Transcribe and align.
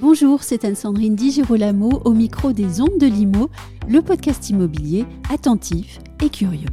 Bonjour, 0.00 0.42
c'est 0.42 0.64
Anne-Sandrine 0.64 1.14
Di 1.14 1.30
Girolamo 1.30 2.00
au 2.04 2.12
micro 2.12 2.52
des 2.52 2.80
Ondes 2.80 2.98
de 2.98 3.06
Limo, 3.06 3.50
le 3.86 4.02
podcast 4.02 4.50
immobilier 4.50 5.04
attentif 5.30 6.00
et 6.20 6.28
curieux. 6.28 6.66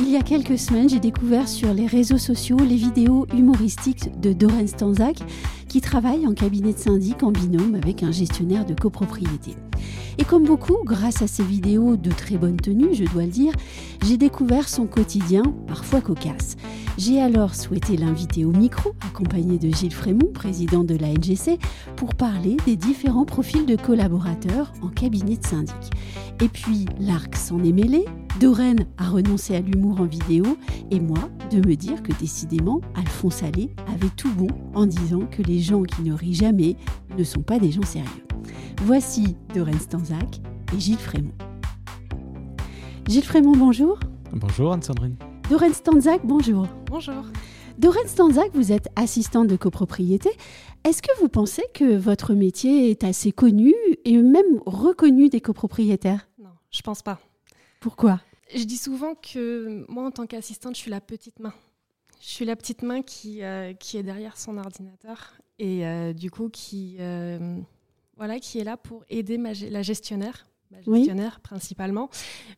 Il 0.00 0.10
y 0.10 0.16
a 0.16 0.22
quelques 0.22 0.58
semaines, 0.58 0.88
j'ai 0.88 0.98
découvert 0.98 1.48
sur 1.48 1.72
les 1.72 1.86
réseaux 1.86 2.18
sociaux 2.18 2.58
les 2.58 2.76
vidéos 2.76 3.26
humoristiques 3.32 4.20
de 4.20 4.32
Doren 4.32 4.66
Stanzak 4.66 5.16
qui 5.74 5.80
travaille 5.80 6.24
en 6.28 6.34
cabinet 6.34 6.72
de 6.72 6.78
syndic 6.78 7.24
en 7.24 7.32
binôme 7.32 7.74
avec 7.74 8.04
un 8.04 8.12
gestionnaire 8.12 8.64
de 8.64 8.74
copropriété. 8.74 9.56
Et 10.18 10.24
comme 10.24 10.44
beaucoup, 10.44 10.76
grâce 10.84 11.20
à 11.20 11.26
ces 11.26 11.42
vidéos 11.42 11.96
de 11.96 12.12
très 12.12 12.36
bonne 12.36 12.58
tenue, 12.58 12.94
je 12.94 13.02
dois 13.02 13.24
le 13.24 13.30
dire, 13.32 13.52
j'ai 14.04 14.16
découvert 14.16 14.68
son 14.68 14.86
quotidien, 14.86 15.42
parfois 15.66 16.00
cocasse. 16.00 16.54
J'ai 16.96 17.20
alors 17.20 17.56
souhaité 17.56 17.96
l'inviter 17.96 18.44
au 18.44 18.52
micro, 18.52 18.92
accompagné 19.04 19.58
de 19.58 19.68
Gilles 19.74 19.92
Frémont, 19.92 20.30
président 20.32 20.84
de 20.84 20.94
la 20.94 21.08
NGC, 21.08 21.58
pour 21.96 22.14
parler 22.14 22.56
des 22.66 22.76
différents 22.76 23.24
profils 23.24 23.66
de 23.66 23.74
collaborateurs 23.74 24.72
en 24.80 24.90
cabinet 24.90 25.38
de 25.38 25.44
syndic. 25.44 25.90
Et 26.40 26.48
puis, 26.48 26.86
l'arc 27.00 27.34
s'en 27.34 27.64
est 27.64 27.72
mêlé, 27.72 28.04
Doreen 28.40 28.86
a 28.98 29.08
renoncé 29.08 29.54
à 29.54 29.60
l'humour 29.60 30.00
en 30.00 30.06
vidéo, 30.06 30.56
et 30.90 30.98
moi, 30.98 31.30
de 31.52 31.58
me 31.58 31.76
dire 31.76 32.02
que 32.02 32.12
décidément, 32.18 32.80
Alphonse 32.96 33.44
Allais 33.44 33.70
avait 33.86 34.08
tout 34.16 34.32
bon 34.34 34.48
en 34.74 34.86
disant 34.86 35.26
que 35.26 35.40
les 35.42 35.60
gens 35.60 35.84
qui 35.84 36.02
ne 36.02 36.12
rient 36.12 36.34
jamais 36.34 36.76
ne 37.16 37.22
sont 37.22 37.42
pas 37.42 37.60
des 37.60 37.70
gens 37.70 37.84
sérieux. 37.84 38.24
Voici 38.82 39.36
Doreen 39.54 39.78
Stanzak 39.78 40.40
et 40.74 40.80
Gilles 40.80 40.98
Frémont. 40.98 41.34
Gilles 43.06 43.22
Frémont, 43.22 43.56
bonjour. 43.56 44.00
Bonjour 44.32 44.72
Anne-Sandrine. 44.72 45.14
Doreen 45.48 45.72
Stanzak, 45.72 46.26
bonjour. 46.26 46.66
Bonjour. 46.86 47.24
Doreen 47.78 48.08
Stanzak, 48.08 48.50
vous 48.52 48.72
êtes 48.72 48.88
assistante 48.96 49.46
de 49.46 49.56
copropriété. 49.56 50.30
Est-ce 50.82 51.02
que 51.02 51.20
vous 51.20 51.28
pensez 51.28 51.62
que 51.72 51.96
votre 51.96 52.34
métier 52.34 52.90
est 52.90 53.04
assez 53.04 53.30
connu 53.30 53.72
et 54.04 54.16
même 54.16 54.60
reconnu 54.66 55.28
des 55.28 55.40
copropriétaires? 55.40 56.28
Non, 56.42 56.50
je 56.72 56.82
pense 56.82 57.02
pas. 57.02 57.20
Pourquoi 57.84 58.18
Je 58.54 58.64
dis 58.64 58.78
souvent 58.78 59.14
que 59.14 59.84
moi, 59.90 60.06
en 60.06 60.10
tant 60.10 60.26
qu'assistante, 60.26 60.74
je 60.74 60.80
suis 60.80 60.90
la 60.90 61.02
petite 61.02 61.38
main. 61.38 61.52
Je 62.18 62.28
suis 62.28 62.46
la 62.46 62.56
petite 62.56 62.80
main 62.82 63.02
qui, 63.02 63.42
euh, 63.42 63.74
qui 63.74 63.98
est 63.98 64.02
derrière 64.02 64.38
son 64.38 64.56
ordinateur 64.56 65.34
et 65.58 65.86
euh, 65.86 66.14
du 66.14 66.30
coup 66.30 66.48
qui, 66.48 66.96
euh, 66.98 67.58
voilà, 68.16 68.38
qui 68.40 68.58
est 68.58 68.64
là 68.64 68.78
pour 68.78 69.04
aider 69.10 69.36
ma, 69.36 69.52
la 69.52 69.82
gestionnaire 69.82 70.46
gestionnaire 70.86 71.40
principalement. 71.40 72.08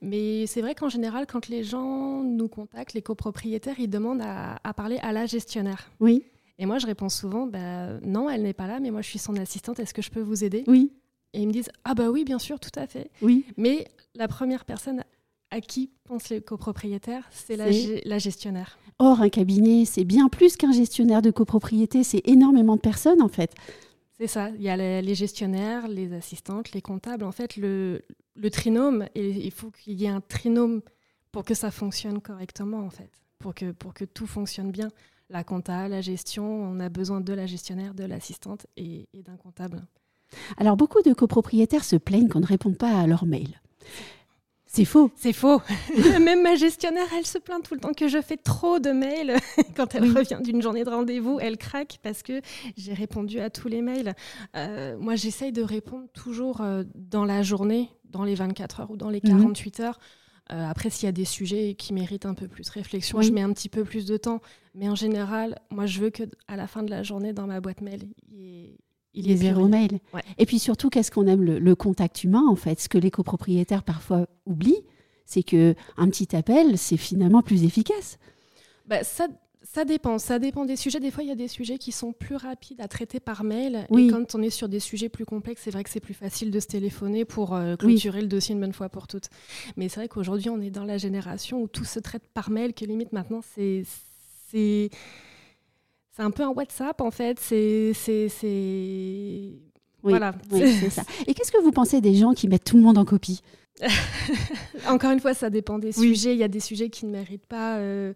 Mais 0.01 0.47
c'est 0.47 0.61
vrai 0.61 0.77
qu'en 0.77 0.89
général, 0.89 1.27
quand 1.27 1.49
les 1.49 1.65
gens 1.65 2.23
nous 2.23 2.49
contactent, 2.49 2.95
les 2.95 3.03
copropriétaires, 3.03 3.81
ils 3.81 3.91
demandent 3.91 4.23
à, 4.23 4.75
parler 4.75 4.99
à 5.03 5.13
la 5.13 5.27
gestionnaire. 5.27 5.91
Oui. 5.99 6.23
Et 6.59 6.67
moi, 6.67 6.79
je 6.79 6.87
réponds 6.87 7.11
souvent, 7.11 7.47
bah, 7.47 7.99
non, 8.03 8.31
elle 8.31 8.43
n'est 8.45 8.55
pas 8.55 8.69
là, 8.69 8.79
mais 8.79 8.93
moi, 8.93 9.03
je 9.03 9.09
suis 9.09 9.19
son 9.19 9.37
assistante, 9.37 9.81
est-ce 9.81 9.93
que 9.93 10.03
je 10.03 10.11
peux 10.11 10.23
vous 10.23 10.45
aider? 10.45 10.63
Oui. 10.69 10.93
Et 11.35 11.43
ils 11.43 11.47
me 11.47 11.53
disent, 11.53 11.71
ah 11.85 11.95
bah 11.95 12.11
oui, 12.11 12.25
bien 12.25 12.39
sûr, 12.39 12.59
tout 12.59 12.71
à 12.77 12.87
fait. 12.87 13.11
Oui. 13.21 13.45
Mais 13.59 13.89
la 14.15 14.29
première 14.29 14.65
personne 14.65 15.05
à 15.51 15.61
qui 15.61 15.91
pensent 16.05 16.29
les 16.29 16.41
copropriétaires, 16.41 17.29
c'est 17.31 17.57
la, 17.57 17.67
la, 18.05 18.19
gestionnaire. 18.19 18.79
Or, 18.99 19.21
un 19.21 19.29
cabinet, 19.29 19.85
c'est 19.85 20.05
bien 20.05 20.29
plus 20.29 20.57
qu'un 20.57 20.73
gestionnaire 20.73 21.23
de 21.23 21.31
copropriété, 21.31 22.03
c'est 22.03 22.23
énormément 22.25 22.77
de 22.77 22.81
personnes 22.81 23.23
en 23.23 23.29
fait. 23.29 23.55
C'est 24.19 24.27
ça. 24.27 24.51
Il 24.51 24.63
y 24.63 24.71
a 24.71 24.77
les, 24.77 25.15
gestionnaires, 25.15 25.89
les 25.89 26.13
assistantes, 26.15 26.73
les 26.73 26.81
comptables. 26.81 27.25
En 27.25 27.33
fait, 27.33 27.57
le, 27.57 28.03
trinôme, 28.51 29.07
et 29.15 29.29
il 29.29 29.51
faut 29.51 29.71
qu'il 29.71 30.01
y 30.01 30.07
ait 30.07 30.11
un 30.11 30.23
trinôme 30.23 30.81
pour 31.33 31.45
que 31.45 31.55
ça 31.55 31.71
fonctionne 31.71 32.21
correctement, 32.21 32.79
en 32.79 32.91
fait, 32.91 33.11
pour 33.39 33.55
que, 33.55 33.73
pour 33.73 33.93
que 33.93 34.06
tout 34.06 34.27
fonctionne 34.27 34.71
bien. 34.71 34.89
La 35.29 35.45
compta, 35.45 35.89
la 35.89 36.01
gestion, 36.01 36.47
on 36.47 36.81
a 36.81 36.89
besoin 36.89 37.21
de 37.21 37.33
la 37.33 37.47
gestionnaire, 37.47 37.93
de 37.93 38.05
l'assistante 38.05 38.67
et, 38.77 39.09
et 39.12 39.23
d'un 39.23 39.37
comptable. 39.37 39.85
Alors, 40.56 40.77
beaucoup 40.77 41.03
de 41.03 41.12
copropriétaires 41.12 41.85
se 41.85 41.97
plaignent 41.97 42.29
qu'on 42.29 42.41
ne 42.41 42.47
répond 42.47 42.73
pas 42.73 42.99
à 42.99 43.06
leurs 43.06 43.27
mails. 43.27 43.61
C'est 44.76 44.84
faux. 44.84 45.10
C'est 45.16 45.32
faux. 45.32 45.62
Même 46.20 46.42
ma 46.42 46.54
gestionnaire, 46.54 47.06
elle 47.16 47.25
se 47.25 47.38
plaint 47.38 47.66
tout 47.66 47.72
le 47.72 47.81
temps 47.81 47.94
que 47.94 48.09
je 48.09 48.20
fais 48.20 48.37
trop 48.37 48.78
de 48.78 48.91
mails. 48.91 49.38
Quand 49.75 49.94
elle 49.94 50.04
revient 50.14 50.38
d'une 50.42 50.60
journée 50.60 50.84
de 50.84 50.91
rendez-vous, 50.91 51.38
elle 51.41 51.56
craque 51.56 51.98
parce 52.03 52.22
que 52.22 52.42
j'ai 52.76 52.92
répondu 52.92 53.41
à 53.41 53.48
tous 53.48 53.69
les 53.69 53.81
mails. 53.81 54.14
Euh, 54.54 54.98
moi, 54.98 55.14
j'essaye 55.14 55.50
de 55.50 55.62
répondre 55.62 56.09
toujours 56.12 56.60
euh, 56.60 56.84
dans 56.94 57.25
la 57.25 57.42
journée, 57.42 57.88
dans 58.10 58.22
les 58.22 58.34
24 58.34 58.81
heures 58.81 58.91
ou 58.91 58.98
dans 58.98 59.09
les 59.09 59.22
48 59.22 59.78
mhm. 59.78 59.87
heures. 59.87 59.98
Euh, 60.53 60.69
après, 60.69 60.91
s'il 60.91 61.06
y 61.06 61.08
a 61.08 61.12
des 61.12 61.25
sujets 61.25 61.75
qui 61.75 61.94
méritent 61.94 62.26
un 62.26 62.34
peu 62.34 62.47
plus 62.47 62.66
de 62.66 62.72
réflexion, 62.72 63.22
je 63.22 63.32
mets 63.32 63.41
un 63.41 63.54
petit 63.54 63.70
peu 63.70 63.82
plus 63.82 64.04
de 64.04 64.19
temps. 64.19 64.43
Mais 64.75 64.91
en 64.91 64.94
général, 64.94 65.58
moi, 65.70 65.87
je 65.87 66.00
veux 66.00 66.10
que 66.10 66.25
à 66.48 66.56
la 66.56 66.66
fin 66.66 66.82
de 66.82 66.91
la 66.91 67.03
journée, 67.03 67.32
dans 67.32 67.47
ma 67.47 67.62
boîte 67.62 67.81
mail, 67.81 68.10
il 68.31 68.38
y 68.38 68.64
ait 68.66 68.76
il 69.16 69.31
est 69.31 69.37
zéro 69.37 69.66
mail. 69.66 69.99
Et 70.38 70.47
puis 70.47 70.59
surtout, 70.59 70.91
qu'est-ce 70.91 71.10
qu'on 71.10 71.27
aime 71.27 71.43
le, 71.43 71.75
contact 71.75 72.22
humain 72.22 72.44
en 72.49 72.54
fait? 72.54 72.78
Ce 72.81 72.88
que 72.88 72.99
les 72.99 73.10
copropriétaires 73.10 73.82
parfois 73.82 74.27
oublient, 74.44 74.84
c'est 75.25 75.43
que 75.43 75.75
un 75.97 76.09
petit 76.09 76.37
appel, 76.37 76.78
c'est 76.78 76.97
finalement 76.97 77.43
plus 77.43 77.65
efficace. 77.65 78.19
Bah, 78.87 79.03
ça, 79.03 79.26
ça 79.62 79.84
dépend. 79.84 80.19
Ça 80.19 80.38
dépend 80.38 80.65
des 80.65 80.76
sujets. 80.76 81.00
Des 81.00 81.10
fois, 81.10 81.25
il 81.25 81.28
y 81.28 81.32
a 81.32 81.37
des 81.37 81.49
sujets 81.49 81.78
qui 81.78 81.93
sont 81.93 82.12
plus 82.12 82.37
rapides 82.37 82.81
à 82.81 82.88
traiter 82.88 83.19
par 83.19 83.43
mail. 83.43 83.87
Oui. 83.91 84.06
Et 84.06 84.10
quand 84.10 84.34
on 84.34 84.43
est 84.43 84.50
sur 84.50 84.69
des 84.69 84.81
sujets 84.81 85.09
plus 85.09 85.25
complexes, 85.25 85.62
c'est 85.65 85.71
vrai 85.71 85.82
que 85.82 85.91
c'est 85.91 86.00
plus 86.00 86.15
facile 86.15 86.50
de 86.50 86.60
se 86.60 86.66
téléphoner 86.66 87.25
pour 87.25 87.55
euh, 87.55 87.75
clôturer 87.76 88.21
le 88.21 88.28
dossier 88.28 88.55
une 88.55 88.60
bonne 88.60 88.72
fois 88.72 88.88
pour 88.88 89.09
toutes. 89.09 89.28
Mais 89.76 89.88
c'est 89.88 90.00
vrai 90.00 90.09
qu'aujourd'hui, 90.09 90.50
on 90.50 90.60
est 90.60 90.71
dans 90.71 90.84
la 90.84 90.99
génération 90.99 91.62
où 91.62 91.69
tout 91.69 91.84
se 91.84 91.99
traite 91.99 92.28
par 92.32 92.50
mail, 92.50 92.75
que 92.75 92.84
limite 92.84 93.12
maintenant, 93.12 93.41
c'est 93.43 94.91
c'est 96.16 96.22
un 96.22 96.31
peu 96.31 96.43
un 96.43 96.49
WhatsApp 96.49 97.00
en 97.03 97.10
fait. 97.10 97.38
C'est. 97.38 97.93
voilà. 100.03 100.34
c'est 100.50 100.91
ça. 100.91 101.03
Et 101.27 101.34
qu'est-ce 101.34 101.53
que 101.53 101.62
vous 101.62 101.72
pensez 101.72 102.00
des 102.00 102.15
gens 102.15 102.32
qui 102.32 102.49
mettent 102.49 102.65
tout 102.65 102.77
le 102.77 102.82
monde 102.82 102.97
en 102.97 103.04
copie? 103.04 103.43
Encore 104.88 105.10
une 105.10 105.21
fois, 105.21 105.34
ça 105.34 105.50
dépend 105.50 105.78
des 105.78 105.93
sujets. 105.93 106.32
Il 106.32 106.38
y 106.38 106.43
a 106.43 106.49
des 106.49 106.60
sujets 106.60 106.88
qui 106.88 107.05
ne 107.05 107.10
méritent 107.10 107.44
pas 107.44 107.76
euh, 107.76 108.15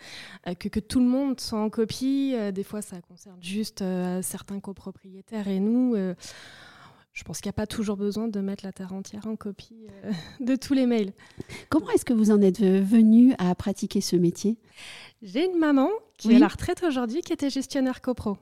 que, 0.59 0.69
que, 0.69 0.81
tout 0.81 1.01
le 1.01 1.07
monde 1.07 1.39
soit 1.39 1.61
en 1.61 1.69
copie. 1.69 2.33
Euh, 2.35 2.51
des 2.51 2.65
fois, 2.65 2.81
ça 2.81 2.97
concerne 3.03 3.37
juste 3.43 3.83
euh, 3.83 4.23
certains 4.23 4.61
copropriétaires 4.61 5.49
et 5.49 5.61
nous. 5.61 5.95
Je 7.21 7.25
pense 7.25 7.43
qu'il 7.43 7.49
n'y 7.49 7.51
a 7.51 7.61
pas 7.61 7.67
toujours 7.67 7.99
besoin 7.99 8.29
de 8.29 8.41
mettre 8.41 8.65
la 8.65 8.73
terre 8.73 8.95
entière 8.95 9.27
en 9.27 9.37
copie 9.37 9.87
de 10.41 10.57
tous 10.57 10.73
les 10.73 10.87
mails. 10.87 11.13
Comment 11.69 11.91
est-ce 11.91 12.07
que 12.07 12.15
vous 12.15 12.31
en 12.31 12.41
êtes 12.41 12.61
venu 12.61 13.35
à 13.37 13.55
pratiquer 13.55 14.01
ce 14.01 14.17
métier? 14.17 14.57
J'ai 15.21 15.45
une 15.45 15.59
maman 15.59 15.91
qui 16.17 16.33
est 16.33 16.37
à 16.37 16.39
la 16.39 16.49
retraite 16.49 16.83
aujourd'hui, 16.83 17.21
qui 17.21 17.35
était 17.35 17.51
gestionnaire 17.51 18.01
copro. 18.01 18.39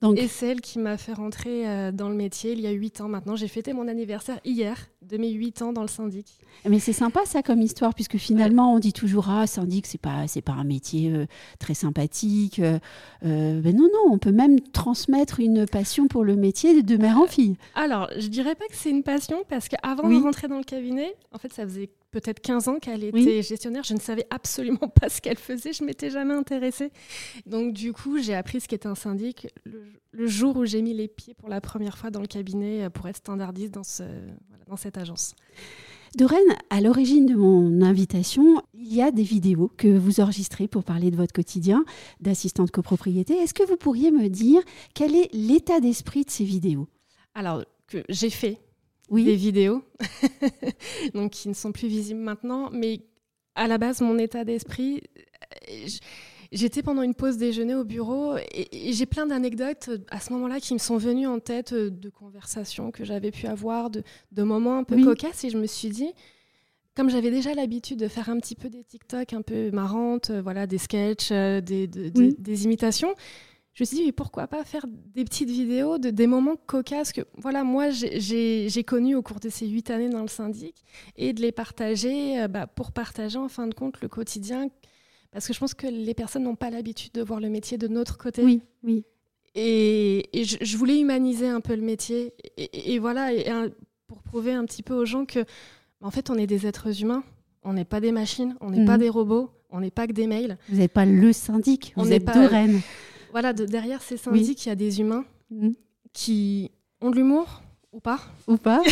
Donc. 0.00 0.18
Et 0.18 0.28
c'est 0.28 0.48
elle 0.48 0.60
qui 0.62 0.78
m'a 0.78 0.96
fait 0.96 1.12
rentrer 1.12 1.68
euh, 1.68 1.92
dans 1.92 2.08
le 2.08 2.14
métier 2.14 2.52
il 2.52 2.60
y 2.60 2.66
a 2.66 2.70
8 2.70 3.02
ans 3.02 3.08
maintenant. 3.08 3.36
J'ai 3.36 3.48
fêté 3.48 3.74
mon 3.74 3.86
anniversaire 3.86 4.40
hier 4.46 4.76
de 5.02 5.18
mes 5.18 5.30
8 5.30 5.60
ans 5.62 5.72
dans 5.74 5.82
le 5.82 5.88
syndic. 5.88 6.26
Mais 6.66 6.78
c'est 6.78 6.94
sympa 6.94 7.20
ça 7.26 7.42
comme 7.42 7.60
histoire, 7.60 7.94
puisque 7.94 8.16
finalement 8.16 8.74
on 8.74 8.78
dit 8.78 8.94
toujours 8.94 9.28
Ah, 9.28 9.46
syndic, 9.46 9.86
c'est 9.86 10.00
pas, 10.00 10.26
c'est 10.26 10.40
pas 10.40 10.52
un 10.52 10.64
métier 10.64 11.12
euh, 11.12 11.26
très 11.58 11.74
sympathique. 11.74 12.60
Euh, 12.60 12.80
ben 13.22 13.76
non, 13.76 13.88
non, 13.92 14.12
on 14.12 14.18
peut 14.18 14.32
même 14.32 14.60
transmettre 14.60 15.38
une 15.40 15.66
passion 15.66 16.06
pour 16.08 16.24
le 16.24 16.36
métier 16.36 16.82
de 16.82 16.96
mère 16.96 17.18
en 17.18 17.26
fille. 17.26 17.56
Alors, 17.74 18.08
je 18.18 18.28
dirais 18.28 18.54
pas 18.54 18.66
que 18.66 18.76
c'est 18.76 18.90
une 18.90 19.02
passion, 19.02 19.42
parce 19.48 19.68
qu'avant 19.68 20.08
de 20.08 20.22
rentrer 20.22 20.48
dans 20.48 20.58
le 20.58 20.64
cabinet, 20.64 21.14
en 21.32 21.38
fait, 21.38 21.52
ça 21.52 21.64
faisait 21.64 21.90
peut-être 22.10 22.40
15 22.40 22.68
ans 22.68 22.78
qu'elle 22.78 23.04
était 23.04 23.42
gestionnaire. 23.42 23.84
Je 23.84 23.94
ne 23.94 24.00
savais 24.00 24.26
absolument 24.30 24.88
pas 25.00 25.08
ce 25.08 25.20
qu'elle 25.20 25.38
faisait. 25.38 25.72
Je 25.72 25.84
m'étais 25.84 26.10
jamais 26.10 26.34
intéressée. 26.34 26.90
Donc, 27.46 27.72
du 27.72 27.92
coup, 27.92 28.18
j'ai 28.18 28.34
appris 28.34 28.60
ce 28.60 28.68
qu'était 28.68 28.88
un 28.88 28.94
syndic 28.94 29.48
le, 29.64 30.26
jour 30.26 30.56
où 30.56 30.64
j'ai 30.64 30.82
mis 30.82 30.94
les 30.94 31.08
pieds 31.08 31.34
pour 31.34 31.48
la 31.48 31.60
première 31.60 31.96
fois 31.96 32.10
dans 32.10 32.20
le 32.20 32.26
cabinet 32.26 32.84
euh, 32.84 32.90
pour 32.90 33.06
être 33.08 33.16
standardiste 33.16 33.72
dans, 33.72 33.84
ce, 33.84 34.02
dans 34.66 34.76
cette 34.76 34.98
agence. 34.98 35.34
Doreen, 36.16 36.42
à 36.70 36.80
l'origine 36.80 37.24
de 37.24 37.36
mon 37.36 37.82
invitation, 37.82 38.60
il 38.74 38.92
y 38.92 39.00
a 39.00 39.12
des 39.12 39.22
vidéos 39.22 39.70
que 39.76 39.86
vous 39.86 40.20
enregistrez 40.20 40.66
pour 40.66 40.82
parler 40.82 41.12
de 41.12 41.16
votre 41.16 41.32
quotidien 41.32 41.84
d'assistante 42.20 42.72
copropriété. 42.72 43.34
Est-ce 43.34 43.54
que 43.54 43.62
vous 43.62 43.76
pourriez 43.76 44.10
me 44.10 44.28
dire 44.28 44.60
quel 44.92 45.14
est 45.14 45.32
l'état 45.32 45.78
d'esprit 45.78 46.24
de 46.24 46.30
ces 46.30 46.44
vidéos? 46.44 46.88
Alors, 47.34 47.64
que 47.86 48.02
j'ai 48.08 48.30
fait 48.30 48.58
oui. 49.10 49.24
des 49.24 49.36
vidéos, 49.36 49.82
donc 51.14 51.32
qui 51.32 51.48
ne 51.48 51.54
sont 51.54 51.72
plus 51.72 51.88
visibles 51.88 52.20
maintenant. 52.20 52.70
Mais 52.72 53.00
à 53.54 53.66
la 53.66 53.78
base, 53.78 54.00
mon 54.00 54.18
état 54.18 54.44
d'esprit, 54.44 55.02
euh, 55.68 55.88
j'étais 56.52 56.82
pendant 56.82 57.02
une 57.02 57.14
pause 57.14 57.36
déjeuner 57.36 57.74
au 57.74 57.84
bureau 57.84 58.36
et, 58.36 58.92
j'ai 58.92 59.06
plein 59.06 59.26
d'anecdotes 59.26 59.88
euh, 59.88 59.98
à 60.10 60.20
ce 60.20 60.32
moment-là 60.32 60.60
qui 60.60 60.74
me 60.74 60.78
sont 60.78 60.96
venues 60.96 61.26
en 61.26 61.40
tête 61.40 61.72
euh, 61.72 61.90
de 61.90 62.08
conversations 62.08 62.90
que 62.90 63.04
j'avais 63.04 63.30
pu 63.30 63.46
avoir, 63.46 63.90
de, 63.90 64.02
moments 64.42 64.78
un 64.78 64.84
peu 64.84 65.02
cocasses. 65.02 65.44
Et 65.44 65.50
je 65.50 65.58
me 65.58 65.66
suis 65.66 65.88
dit, 65.88 66.12
comme 66.94 67.10
j'avais 67.10 67.30
déjà 67.30 67.54
l'habitude 67.54 67.98
de 67.98 68.08
faire 68.08 68.30
un 68.30 68.38
petit 68.38 68.54
peu 68.54 68.70
des 68.70 68.84
TikTok 68.84 69.32
un 69.32 69.42
peu 69.42 69.70
marrantes, 69.72 70.30
voilà, 70.30 70.66
des 70.66 70.78
sketchs, 70.78 71.30
des, 71.30 71.86
des 71.86 72.64
imitations, 72.64 73.14
je 73.74 73.82
me 73.82 73.86
suis 73.86 73.96
dit, 73.98 74.04
mais 74.04 74.12
pourquoi 74.12 74.46
pas 74.46 74.64
faire 74.64 74.84
des 75.14 75.24
petites 75.24 75.48
vidéos 75.48 75.98
de 75.98 76.10
des 76.10 76.26
moments 76.26 76.56
cocasses 76.56 77.12
que, 77.12 77.22
voilà, 77.36 77.64
moi, 77.64 77.90
j'ai 77.90 78.84
connu 78.84 79.14
au 79.14 79.22
cours 79.22 79.40
de 79.40 79.48
ces 79.48 79.68
huit 79.68 79.90
années 79.90 80.08
dans 80.08 80.22
le 80.22 80.28
syndic 80.28 80.84
et 81.16 81.32
de 81.32 81.40
les 81.40 81.52
partager 81.52 82.46
bah, 82.48 82.66
pour 82.66 82.92
partager, 82.92 83.38
en 83.38 83.48
fin 83.48 83.66
de 83.66 83.74
compte, 83.74 84.00
le 84.00 84.08
quotidien. 84.08 84.68
Parce 85.30 85.46
que 85.46 85.52
je 85.52 85.60
pense 85.60 85.74
que 85.74 85.86
les 85.86 86.14
personnes 86.14 86.42
n'ont 86.42 86.56
pas 86.56 86.70
l'habitude 86.70 87.12
de 87.12 87.22
voir 87.22 87.40
le 87.40 87.48
métier 87.48 87.78
de 87.78 87.86
notre 87.86 88.18
côté. 88.18 88.42
Oui, 88.42 88.60
oui. 88.82 89.04
Et, 89.54 90.28
je, 90.34 90.76
voulais 90.76 91.00
humaniser 91.00 91.48
un 91.48 91.60
peu 91.60 91.74
le 91.74 91.82
métier. 91.82 92.34
Et, 92.56 92.98
voilà, 92.98 93.32
et 93.32 93.46
pour 94.06 94.22
prouver 94.22 94.52
un 94.52 94.64
petit 94.64 94.82
peu 94.82 94.94
aux 94.94 95.04
gens 95.04 95.24
que, 95.24 95.44
en 96.00 96.10
fait, 96.10 96.30
on 96.30 96.34
est 96.34 96.46
des 96.46 96.66
êtres 96.66 97.02
humains. 97.02 97.22
On 97.62 97.74
n'est 97.74 97.84
pas 97.84 98.00
des 98.00 98.12
machines, 98.12 98.56
on 98.60 98.70
n'est 98.70 98.84
pas 98.84 98.94
mhm. 98.94 99.00
des 99.00 99.08
robots, 99.10 99.50
on 99.68 99.80
n'est 99.80 99.90
pas 99.90 100.06
que 100.06 100.12
des 100.12 100.26
mails. 100.26 100.56
Vous 100.70 100.78
n'êtes 100.78 100.92
pas 100.92 101.04
le 101.04 101.32
syndic, 101.32 101.92
on 101.96 102.04
vous 102.04 102.12
êtes 102.12 102.24
pas, 102.24 102.32
deux 102.32 102.46
reines. 102.46 102.80
Voilà, 103.32 103.52
derrière 103.52 104.02
ces 104.02 104.16
syndics, 104.16 104.66
il 104.66 104.68
y 104.68 104.72
a 104.72 104.76
des 104.76 105.00
humains 105.00 105.24
mhm. 105.50 105.74
qui 106.12 106.70
ont 107.00 107.10
de 107.10 107.16
l'humour, 107.16 107.62
ou 107.92 108.00
pas. 108.00 108.20
Ou 108.46 108.56
pas. 108.56 108.82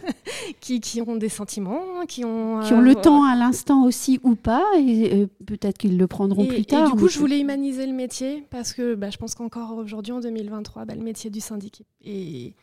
qui, 0.60 0.80
qui, 0.80 1.00
ont 1.00 1.16
des 1.16 1.30
sentiments, 1.30 2.04
qui 2.06 2.24
ont... 2.24 2.60
Qui 2.60 2.74
ont 2.74 2.80
le 2.80 2.90
euh, 2.90 2.94
temps 2.94 3.24
à 3.24 3.34
l'instant 3.36 3.84
aussi 3.84 4.20
ou 4.22 4.34
pas, 4.34 4.64
et 4.78 5.14
euh, 5.14 5.26
peut-être 5.46 5.78
qu'ils 5.78 5.96
le 5.96 6.06
prendront 6.06 6.46
plus 6.46 6.66
tard. 6.66 6.88
Et 6.88 6.92
du 6.92 6.98
coup, 6.98 7.08
je 7.08 7.18
voulais 7.18 7.40
humaniser 7.40 7.86
le 7.86 7.94
métier, 7.94 8.46
parce 8.50 8.74
que 8.74 8.94
bah, 8.94 9.10
je 9.10 9.16
pense 9.16 9.34
qu'encore 9.34 9.76
aujourd'hui, 9.76 10.12
en 10.12 10.20
2023, 10.20 10.84
bah, 10.84 10.94
le 10.94 11.02
métier 11.02 11.30
du 11.30 11.40
syndic 11.40 11.84
est 12.04 12.54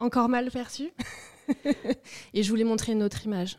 encore 0.00 0.28
mal 0.28 0.50
perçu. 0.50 0.88
et 2.34 2.42
je 2.42 2.48
voulais 2.48 2.64
montrer 2.64 2.92
une 2.92 3.02
autre 3.02 3.24
image, 3.26 3.58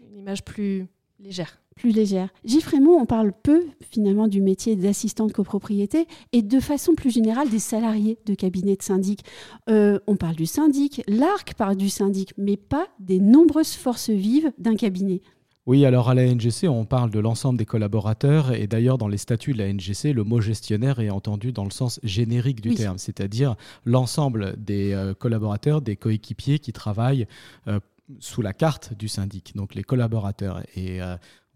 une 0.00 0.18
image 0.18 0.44
plus 0.44 0.86
légère 1.20 1.58
plus 1.78 1.92
légère. 1.92 2.28
Gilles 2.44 2.62
on 2.86 3.06
parle 3.06 3.32
peu 3.32 3.64
finalement 3.90 4.28
du 4.28 4.40
métier 4.40 4.76
d'assistant 4.76 5.26
de 5.26 5.32
copropriété 5.32 6.06
et 6.32 6.42
de 6.42 6.60
façon 6.60 6.94
plus 6.94 7.10
générale 7.10 7.48
des 7.48 7.58
salariés 7.58 8.18
de 8.26 8.34
cabinet 8.34 8.76
de 8.76 8.82
syndic. 8.82 9.24
Euh, 9.70 9.98
on 10.06 10.16
parle 10.16 10.34
du 10.34 10.46
syndic, 10.46 11.02
l'ARC 11.06 11.54
parle 11.54 11.76
du 11.76 11.88
syndic, 11.88 12.34
mais 12.36 12.56
pas 12.56 12.86
des 12.98 13.20
nombreuses 13.20 13.74
forces 13.74 14.10
vives 14.10 14.52
d'un 14.58 14.74
cabinet. 14.74 15.22
Oui, 15.66 15.84
alors 15.84 16.08
à 16.08 16.14
la 16.14 16.24
NGC, 16.24 16.66
on 16.66 16.86
parle 16.86 17.10
de 17.10 17.18
l'ensemble 17.18 17.58
des 17.58 17.66
collaborateurs 17.66 18.52
et 18.52 18.66
d'ailleurs 18.66 18.96
dans 18.96 19.06
les 19.06 19.18
statuts 19.18 19.52
de 19.52 19.58
la 19.58 19.70
NGC, 19.70 20.14
le 20.14 20.24
mot 20.24 20.40
gestionnaire 20.40 20.98
est 20.98 21.10
entendu 21.10 21.52
dans 21.52 21.64
le 21.64 21.70
sens 21.70 22.00
générique 22.02 22.62
du 22.62 22.74
terme, 22.74 22.96
c'est-à-dire 22.96 23.54
l'ensemble 23.84 24.54
des 24.56 24.94
euh, 24.94 25.12
collaborateurs, 25.12 25.82
des 25.82 25.94
coéquipiers 25.94 26.58
qui 26.58 26.72
travaillent 26.72 27.26
euh, 27.66 27.80
sous 28.18 28.40
la 28.40 28.54
carte 28.54 28.94
du 28.94 29.08
syndic, 29.08 29.54
donc 29.54 29.74
les 29.74 29.84
collaborateurs. 29.84 30.62
Et 30.74 31.02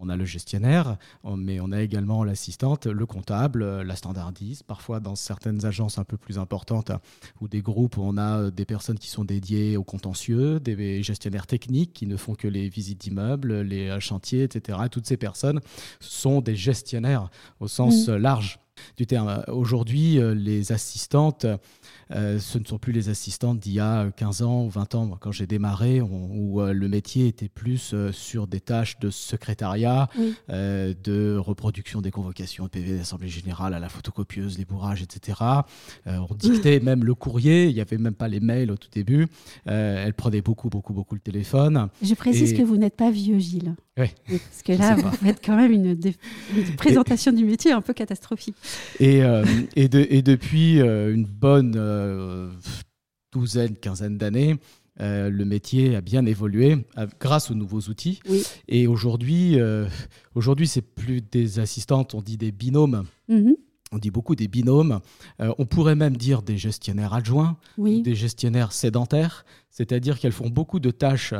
on 0.02 0.08
a 0.08 0.16
le 0.16 0.24
gestionnaire, 0.24 0.96
mais 1.36 1.60
on 1.60 1.72
a 1.72 1.80
également 1.80 2.24
l'assistante, 2.24 2.86
le 2.86 3.06
comptable, 3.06 3.82
la 3.82 3.96
standardiste. 3.96 4.64
Parfois, 4.64 5.00
dans 5.00 5.14
certaines 5.14 5.64
agences 5.64 5.98
un 5.98 6.04
peu 6.04 6.16
plus 6.16 6.38
importantes 6.38 6.90
ou 7.40 7.48
des 7.48 7.62
groupes, 7.62 7.96
on 7.98 8.18
a 8.18 8.50
des 8.50 8.64
personnes 8.64 8.98
qui 8.98 9.08
sont 9.08 9.24
dédiées 9.24 9.76
au 9.76 9.84
contentieux, 9.84 10.60
des 10.60 11.02
gestionnaires 11.02 11.46
techniques 11.46 11.92
qui 11.92 12.06
ne 12.06 12.16
font 12.16 12.34
que 12.34 12.48
les 12.48 12.68
visites 12.68 13.00
d'immeubles, 13.00 13.60
les 13.60 13.98
chantiers, 14.00 14.42
etc. 14.42 14.78
Toutes 14.90 15.06
ces 15.06 15.16
personnes 15.16 15.60
sont 16.00 16.40
des 16.40 16.56
gestionnaires 16.56 17.30
au 17.60 17.68
sens 17.68 18.08
mmh. 18.08 18.16
large 18.16 18.58
du 18.96 19.06
terme. 19.06 19.44
Aujourd'hui, 19.48 20.18
euh, 20.18 20.34
les 20.34 20.72
assistantes, 20.72 21.46
euh, 22.14 22.38
ce 22.38 22.58
ne 22.58 22.64
sont 22.64 22.78
plus 22.78 22.92
les 22.92 23.08
assistantes 23.08 23.58
d'il 23.58 23.74
y 23.74 23.80
a 23.80 24.10
15 24.10 24.42
ans 24.42 24.64
ou 24.64 24.70
20 24.70 24.94
ans, 24.94 25.16
quand 25.20 25.32
j'ai 25.32 25.46
démarré, 25.46 26.00
où 26.00 26.60
euh, 26.60 26.72
le 26.72 26.88
métier 26.88 27.26
était 27.26 27.48
plus 27.48 27.94
sur 28.12 28.46
des 28.46 28.60
tâches 28.60 28.98
de 28.98 29.10
secrétariat, 29.10 30.08
de 30.48 31.36
reproduction 31.36 32.00
des 32.00 32.10
convocations 32.10 32.64
de 32.64 32.68
PV 32.70 32.98
d'Assemblée 32.98 33.28
Générale 33.28 33.74
à 33.74 33.78
la 33.78 33.88
photocopieuse, 33.88 34.58
les 34.58 34.64
bourrages, 34.64 35.02
etc. 35.02 35.38
on 36.06 36.34
dictait 36.34 36.80
même 36.82 37.04
le 37.04 37.14
courrier, 37.14 37.68
il 37.68 37.74
n'y 37.74 37.80
avait 37.80 37.98
même 37.98 38.14
pas 38.14 38.28
les 38.28 38.40
mails 38.40 38.70
au 38.70 38.76
tout 38.76 38.90
début. 38.90 39.26
elle 39.64 40.14
prenait 40.14 40.42
beaucoup, 40.42 40.68
beaucoup, 40.68 40.92
beaucoup 40.92 41.14
le 41.14 41.20
téléphone. 41.20 41.88
Je 42.02 42.14
précise 42.14 42.52
que 42.52 42.62
vous 42.62 42.76
n'êtes 42.76 42.96
pas 42.96 43.10
vieux, 43.10 43.38
Gilles. 43.38 43.74
Oui. 43.98 44.06
Parce 44.26 44.62
que 44.64 44.72
là, 44.72 44.94
vous 44.94 45.10
faites 45.10 45.44
quand 45.44 45.56
même 45.56 45.72
une, 45.72 45.96
présentation 46.78 47.30
du 47.30 47.44
métier 47.44 47.72
un 47.72 47.82
peu 47.82 47.92
catastrophique. 47.92 48.56
Et, 49.00 49.22
euh, 49.22 49.44
et, 49.76 49.88
depuis 49.88 50.80
euh, 50.80 51.12
une 51.12 51.26
bonne 51.26 51.74
euh, 51.76 52.01
douzaine, 53.32 53.76
quinzaine 53.76 54.18
d'années, 54.18 54.58
le 54.98 55.44
métier 55.44 55.96
a 55.96 56.00
bien 56.00 56.26
évolué 56.26 56.86
grâce 57.20 57.50
aux 57.50 57.54
nouveaux 57.54 57.80
outils. 57.80 58.20
Et 58.68 58.86
aujourd'hui, 58.86 59.58
aujourd'hui, 60.34 60.68
c'est 60.68 60.82
plus 60.82 61.20
des 61.22 61.58
assistantes, 61.58 62.14
on 62.14 62.22
dit 62.22 62.36
des 62.36 62.52
binômes. 62.52 63.04
Mm-hmm. 63.28 63.54
On 63.94 63.98
dit 63.98 64.10
beaucoup 64.10 64.34
des 64.34 64.48
binômes. 64.48 65.00
on 65.38 65.66
pourrait 65.66 65.96
même 65.96 66.16
dire 66.16 66.42
des 66.42 66.56
gestionnaires 66.56 67.12
adjoints, 67.12 67.58
des 67.78 68.14
gestionnaires 68.14 68.72
sédentaires, 68.72 69.44
c'est-à-dire 69.70 70.18
qu'elles 70.18 70.32
font 70.32 70.50
beaucoup 70.50 70.80
de 70.80 70.90
tâches 70.90 71.34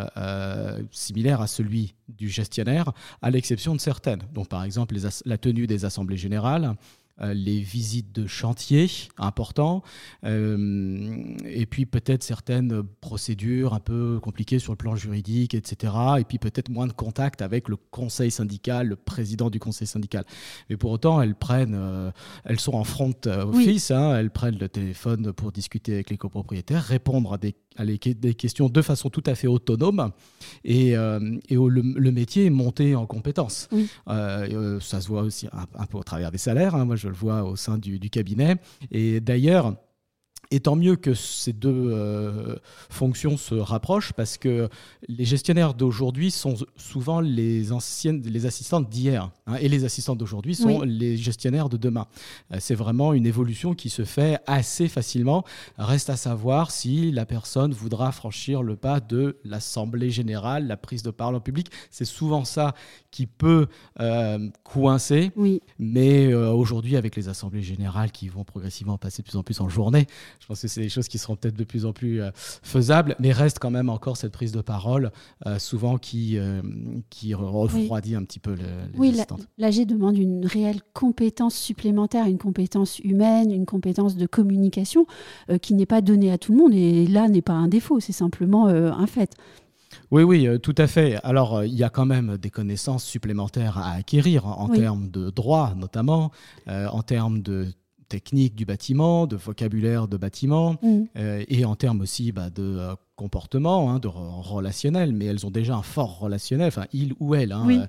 similaires 0.91 1.41
à 1.41 1.47
celui 1.47 1.95
du 2.09 2.29
gestionnaire, 2.29 2.93
à 3.21 3.31
l'exception 3.31 3.75
de 3.75 3.81
certaines. 3.81 4.23
Donc, 4.35 4.49
par 4.49 4.65
exemple, 4.65 4.95
la 5.25 5.39
tenue 5.39 5.67
des 5.67 5.85
assemblées 5.85 6.17
générales, 6.17 6.65
euh, 6.65 6.75
les 7.21 7.61
visites 7.61 8.13
de 8.13 8.27
chantier 8.27 8.91
importants, 9.19 9.83
euh, 10.25 11.37
et 11.45 11.67
puis 11.67 11.87
peut-être 11.87 12.23
certaines 12.23 12.83
procédures 13.01 13.75
un 13.75 13.81
peu 13.81 14.19
compliquées 14.21 14.59
sur 14.59 14.73
le 14.73 14.77
plan 14.77 14.97
juridique, 14.97 15.55
etc. 15.55 15.93
Et 16.19 16.25
puis 16.25 16.39
peut-être 16.39 16.69
moins 16.69 16.87
de 16.87 16.93
contact 16.93 17.43
avec 17.43 17.69
le 17.69 17.77
conseil 17.77 18.31
syndical, 18.31 18.89
le 18.89 18.97
président 18.97 19.51
du 19.51 19.61
conseil 19.61 19.87
syndical. 19.87 20.25
Mais 20.69 20.77
pour 20.77 20.91
autant, 20.91 21.21
elles 21.23 21.35
prennent, 21.35 21.77
euh, 21.77 22.11
elles 22.45 22.61
sont 22.61 22.75
en 22.75 22.85
front 22.85 23.15
office, 23.27 23.91
hein, 23.91 24.17
elles 24.17 24.31
prennent 24.31 24.59
le 24.59 24.69
téléphone 24.69 25.33
pour 25.33 25.53
discuter 25.53 25.95
avec 25.95 26.11
les 26.11 26.17
copropriétaires, 26.17 26.83
répondre 26.83 27.33
à 27.33 27.39
des 27.39 27.55
à 27.77 27.85
des 27.85 28.35
questions 28.35 28.69
de 28.69 28.83
façon 28.83 29.11
tout 29.11 29.23
à 29.27 29.35
fait 29.35 29.47
autonome 29.47 30.13
et, 30.65 30.97
euh, 30.97 31.39
et 31.49 31.55
le, 31.55 32.11
métier 32.11 32.47
est 32.47 32.51
monté 32.51 32.95
en 32.95 33.07
compétences. 33.07 33.69
Euh, 33.73 33.87
euh, 34.09 34.81
ça 34.81 35.01
se 35.01 35.09
voit 35.09 35.23
aussi 35.23 35.49
un, 35.53 35.87
peu 35.87 35.99
au 35.99 36.03
travers 36.03 36.31
des 36.31 36.39
salaires, 36.39 36.75
hein. 36.75 36.85
moi 36.85 36.97
je 37.03 37.09
le 37.09 37.15
vois 37.15 37.43
au 37.43 37.57
sein 37.57 37.79
du, 37.79 37.99
cabinet. 38.11 38.57
Et 38.91 39.21
d'ailleurs, 39.21 39.75
et 40.53 40.61
tant 40.61 40.77
mieux 40.77 40.97
que 40.97 41.15
ces 41.15 41.55
deux 41.55 41.71
euh, 41.73 42.57
fonctions 42.91 43.39
se 43.39 43.55
rapprochent 43.55 44.13
parce 44.13 44.37
que 44.37 44.69
les 45.09 45.25
gestionnaires 45.25 45.73
d'aujourd'hui 45.73 46.31
sont 46.31 46.57
souvent 46.77 47.21
les 47.21 47.73
anciennes, 47.73 48.23
les 48.23 48.45
assistantes 48.45 48.91
d'hier, 48.91 49.31
hein, 49.47 49.55
et 49.61 49.71
les 49.71 49.85
assistantes 49.85 50.19
d'aujourd'hui 50.19 50.55
sont 50.55 50.83
les 50.83 51.17
gestionnaires 51.17 51.71
de 51.71 51.79
demain. 51.79 52.07
Euh, 52.53 52.59
c'est 52.61 52.75
vraiment 52.75 53.15
une 53.15 53.25
évolution 53.25 53.75
qui 53.75 53.89
se 53.89 54.05
fait 54.05 54.41
assez 54.47 54.89
facilement. 54.89 55.43
Reste 55.79 56.11
à 56.11 56.17
savoir 56.17 56.71
si 56.71 57.11
la 57.13 57.25
personne 57.25 57.73
voudra 57.73 58.13
franchir 58.13 58.63
le 58.63 58.77
pas 58.77 59.01
de 59.01 59.39
l'assemblée 59.45 60.11
générale, 60.11 60.67
la 60.67 60.77
prise 60.77 61.03
de 61.03 61.11
parole 61.11 61.35
en 61.35 61.41
public. 61.41 61.69
C'est 61.91 62.05
souvent 62.05 62.45
ça 62.45 62.75
qui 63.11 63.27
peut 63.27 63.69
euh, 64.01 64.51
coincer. 64.65 65.31
Oui. 65.35 65.63
Mais 65.79 66.35
aujourd'hui, 66.35 66.97
avec 66.97 67.17
les 67.17 67.31
assemblées 67.31 67.63
générales 67.63 68.13
qui 68.13 68.29
vont 68.29 68.45
progressivement 68.45 68.99
passer 68.99 69.23
de 69.23 69.29
plus 69.29 69.39
en 69.39 69.43
plus 69.43 69.61
en 69.61 69.71
journée, 69.71 70.07
je 70.43 70.49
pense 70.49 70.61
que 70.61 70.67
c'est 70.67 70.81
des 70.81 70.89
choses 70.89 71.07
qui 71.07 71.19
seront 71.19 71.37
peut-être 71.37 71.57
de 71.57 71.63
plus 71.63 71.87
en 71.87 71.93
plus 71.93 72.21
euh, 72.21 72.33
faisables, 72.35 73.15
mais 73.21 73.31
reste 73.31 73.61
quand 73.61 73.71
même 73.71 73.89
encore 73.89 74.17
cette 74.17 74.33
prise 74.33 74.51
de 74.51 74.61
parole, 74.61 75.13
euh, 75.47 75.61
souvent 75.61 75.99
qui, 75.99 76.37
euh, 76.37 76.61
qui 77.11 77.33
refroidit 77.33 78.17
un 78.17 78.25
petit 78.25 78.41
peu 78.41 78.57
le, 78.57 78.65
Oui, 78.97 79.17
l'AG 79.57 79.87
demande 79.87 80.19
une 80.19 80.45
réelle 80.45 80.81
compétence 80.95 81.55
supplémentaire, 81.55 82.27
une 82.27 82.39
compétence 82.39 82.99
humaine, 82.99 83.53
une 83.53 83.67
compétence 83.67 84.17
de 84.17 84.27
communication 84.27 85.07
qui 85.61 85.75
n'est 85.75 85.87
pas 85.87 86.01
donnée 86.01 86.33
à 86.33 86.39
tout 86.39 86.51
le 86.51 86.59
monde. 86.59 86.75
Et 86.75 87.07
là, 87.07 87.29
n'est 87.29 87.41
pas 87.41 87.53
un 87.53 87.69
défaut, 87.69 88.01
c'est 88.01 88.13
simplement 88.13 88.67
un 88.67 89.07
fait. 89.07 89.37
Oui, 90.11 90.25
oui, 90.25 90.49
tout 90.61 90.75
à 90.79 90.87
fait. 90.87 91.19
Alors, 91.23 91.65
il 91.65 91.75
y 91.75 91.85
a 91.85 91.91
quand 91.91 92.07
même 92.07 92.37
des 92.37 92.51
connaissances 92.51 93.05
supplémentaires 93.05 93.79
à 93.79 93.93
acquérir 93.93 94.47
en, 94.47 94.69
termes 94.69 95.09
de 95.09 95.31
droit, 95.31 95.75
notamment, 95.77 96.33
en 96.67 97.03
termes 97.03 97.43
de 97.43 97.69
technique 98.13 98.55
du 98.55 98.67
bâtiment, 98.67 99.27
de 99.27 99.37
vocabulaire 99.37 100.07
de 100.07 100.19
bâtiment, 100.19 100.77
mm. 100.83 101.05
euh, 101.17 101.45
et 101.49 101.65
en 101.65 101.77
termes 101.77 102.03
aussi 102.03 102.31
bah, 102.31 102.51
de 102.51 102.63
euh, 102.63 102.95
comportement, 103.17 103.91
hein, 103.91 104.01
de 104.01 104.09
relationnel, 104.09 105.15
mais 105.15 105.25
elles 105.25 105.47
ont 105.47 105.51
déjà 105.51 105.77
un 105.77 105.83
fort 105.83 106.19
relationnel, 106.19 106.69
enfin 106.69 106.85
il 106.93 107.15
ou 107.21 107.35
elle, 107.35 107.53
hein, 107.53 107.87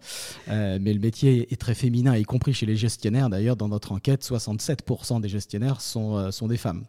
euh, 0.47 0.79
mais 0.81 0.93
le 0.93 1.01
métier 1.01 1.51
est 1.51 1.57
très 1.59 1.75
féminin, 1.75 2.15
y 2.15 2.23
compris 2.23 2.53
chez 2.53 2.65
les 2.65 2.77
gestionnaires. 2.77 3.29
D'ailleurs, 3.29 3.57
dans 3.57 3.67
notre 3.67 3.91
enquête, 3.91 4.23
67% 4.23 5.19
des 5.19 5.27
gestionnaires 5.27 5.81
sont, 5.81 6.31
sont 6.31 6.47
des 6.47 6.57
femmes. 6.57 6.85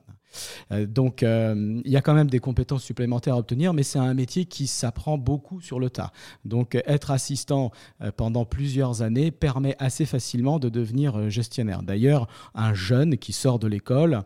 Euh, 0.73 0.87
donc, 0.87 1.23
euh, 1.23 1.81
il 1.85 1.91
y 1.91 1.97
a 1.97 2.00
quand 2.00 2.14
même 2.14 2.31
des 2.31 2.41
compétences 2.41 2.83
supplémentaires 2.83 3.35
à 3.35 3.38
obtenir, 3.38 3.73
mais 3.73 3.83
c'est 3.83 3.99
un 3.99 4.14
métier 4.14 4.45
qui 4.45 4.67
s'apprend 4.67 5.19
beaucoup 5.19 5.61
sur 5.61 5.81
le 5.81 5.91
tas. 5.91 6.12
Donc, 6.45 6.76
être 6.87 7.11
assistant 7.11 7.71
euh, 8.03 8.11
pendant 8.17 8.45
plusieurs 8.45 9.03
années 9.03 9.31
permet 9.31 9.76
assez 9.79 10.07
facilement 10.07 10.59
de 10.59 10.69
devenir 10.69 11.31
gestionnaire. 11.31 11.83
D'ailleurs, 11.83 12.29
un 12.55 12.75
jeune 12.75 13.17
qui 13.17 13.33
sort 13.33 13.59
de 13.59 13.67
l'école, 13.67 14.23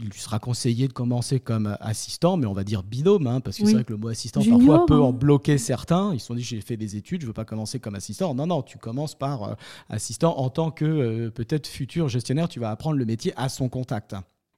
il 0.00 0.08
lui 0.08 0.18
sera 0.18 0.38
conseillé 0.38 0.88
de 0.88 0.92
commencer 0.92 1.40
comme 1.40 1.76
assistant, 1.80 2.36
mais 2.36 2.46
on 2.46 2.52
va 2.52 2.64
dire 2.64 2.82
binôme, 2.82 3.26
hein, 3.26 3.40
parce 3.40 3.58
que 3.58 3.66
c'est 3.66 3.74
vrai 3.74 3.84
que 3.84 3.92
le 3.92 3.98
mot 3.98 4.08
assistant 4.08 4.42
parfois 4.42 4.86
peut 4.86 5.00
en 5.00 5.10
hein. 5.10 5.12
bloquer 5.12 5.58
certains. 5.58 6.12
Ils 6.14 6.20
se 6.20 6.26
sont 6.26 6.34
dit 6.34 6.42
j'ai 6.42 6.60
fait 6.60 6.76
des 6.76 6.96
études, 6.96 7.22
je 7.22 7.26
veux 7.26 7.32
pas 7.32 7.44
commencer 7.44 7.78
comme 7.78 7.94
assistant. 7.94 8.34
Non, 8.34 8.46
non, 8.46 8.62
tu 8.62 8.78
commences 8.78 9.14
par 9.14 9.42
euh, 9.42 9.54
assistant 9.88 10.38
en 10.38 10.48
tant 10.48 10.70
que 10.70 10.84
euh, 10.84 11.30
peut-être 11.30 11.66
futur 11.66 12.08
gestionnaire, 12.08 12.48
tu 12.48 12.60
vas 12.60 12.70
apprendre 12.70 12.96
le 12.96 13.04
métier 13.04 13.32
à 13.36 13.48
son 13.48 13.68
contact. 13.68 14.14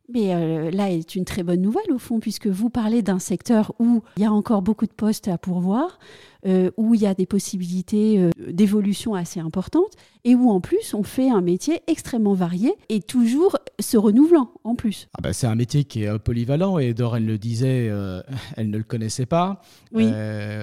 Mais 0.08 0.34
euh, 0.34 0.70
là 0.70 0.90
est 0.90 1.14
une 1.14 1.24
très 1.24 1.42
bonne 1.42 1.60
nouvelle 1.60 1.90
au 1.92 1.98
fond, 1.98 2.20
puisque 2.20 2.48
vous 2.48 2.70
parlez 2.70 3.02
d'un 3.02 3.18
secteur 3.18 3.72
où 3.78 4.02
il 4.16 4.22
y 4.22 4.26
a 4.26 4.32
encore 4.32 4.62
beaucoup 4.62 4.86
de 4.86 4.92
postes 4.92 5.28
à 5.28 5.38
pourvoir, 5.38 5.98
euh, 6.44 6.70
où 6.76 6.94
il 6.94 7.00
y 7.00 7.06
a 7.06 7.14
des 7.14 7.24
possibilités 7.24 8.18
euh, 8.18 8.30
d'évolution 8.50 9.14
assez 9.14 9.38
importantes, 9.38 9.92
et 10.24 10.34
où 10.34 10.50
en 10.50 10.60
plus 10.60 10.92
on 10.94 11.04
fait 11.04 11.30
un 11.30 11.40
métier 11.40 11.82
extrêmement 11.86 12.34
varié 12.34 12.74
et 12.88 13.00
toujours 13.00 13.56
se 13.80 13.96
renouvelant 13.96 14.50
en 14.64 14.74
plus. 14.74 15.08
Ah 15.16 15.20
bah, 15.22 15.32
c'est 15.32 15.46
un 15.46 15.54
métier 15.54 15.84
qui 15.84 16.02
est 16.02 16.18
polyvalent, 16.18 16.78
et 16.78 16.94
Doreen 16.94 17.26
le 17.26 17.38
disait, 17.38 17.86
elle 18.56 18.70
ne 18.70 18.78
le 18.78 18.84
connaissait 18.84 19.26
pas. 19.26 19.62
Oui. 19.92 20.10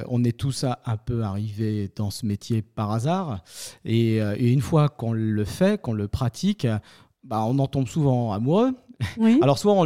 on 0.09 0.23
est 0.23 0.37
tous 0.37 0.65
un 0.65 0.97
peu 0.97 1.23
arrivés 1.23 1.89
dans 1.95 2.11
ce 2.11 2.25
métier 2.25 2.61
par 2.61 2.91
hasard, 2.91 3.43
et, 3.85 4.17
et 4.17 4.51
une 4.51 4.61
fois 4.61 4.89
qu'on 4.89 5.13
le 5.13 5.45
fait, 5.45 5.81
qu'on 5.81 5.93
le 5.93 6.07
pratique, 6.07 6.67
bah, 7.23 7.43
on 7.45 7.57
en 7.59 7.67
tombe 7.67 7.87
souvent 7.87 8.33
amoureux. 8.33 8.73
Alors 9.41 9.57
soit 9.57 9.73
on 9.73 9.85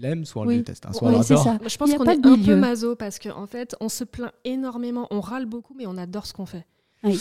l'aime, 0.00 0.24
soit 0.24 0.42
on 0.42 0.44
le 0.46 0.56
déteste. 0.56 0.86
Hein, 0.86 0.92
soit 0.92 1.10
Je 1.10 1.76
pense 1.76 1.94
qu'on 1.94 2.04
est 2.04 2.26
un 2.26 2.38
peu 2.38 2.56
maso 2.56 2.96
parce 2.96 3.18
qu'en 3.18 3.42
en 3.42 3.46
fait, 3.46 3.76
on 3.80 3.88
se 3.88 4.04
plaint 4.04 4.32
énormément, 4.44 5.06
on 5.10 5.20
râle 5.20 5.46
beaucoup, 5.46 5.74
mais 5.76 5.86
on 5.86 5.96
adore 5.96 6.26
ce 6.26 6.32
qu'on 6.32 6.46
fait. 6.46 6.66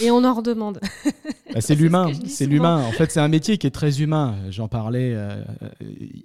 Et 0.01 0.12
on 0.12 0.25
en 0.25 0.33
redemande. 0.33 0.81
Bah, 1.53 1.62
c'est 1.62 1.75
l'humain, 1.79 2.12
c'est 2.25 2.45
l'humain. 2.45 2.83
En 2.86 2.91
fait, 2.91 3.12
c'est 3.12 3.21
un 3.21 3.29
métier 3.29 3.57
qui 3.57 3.65
est 3.65 3.71
très 3.71 4.01
humain. 4.01 4.36
J'en 4.50 4.67
parlais 4.67 5.13
euh, 5.13 5.41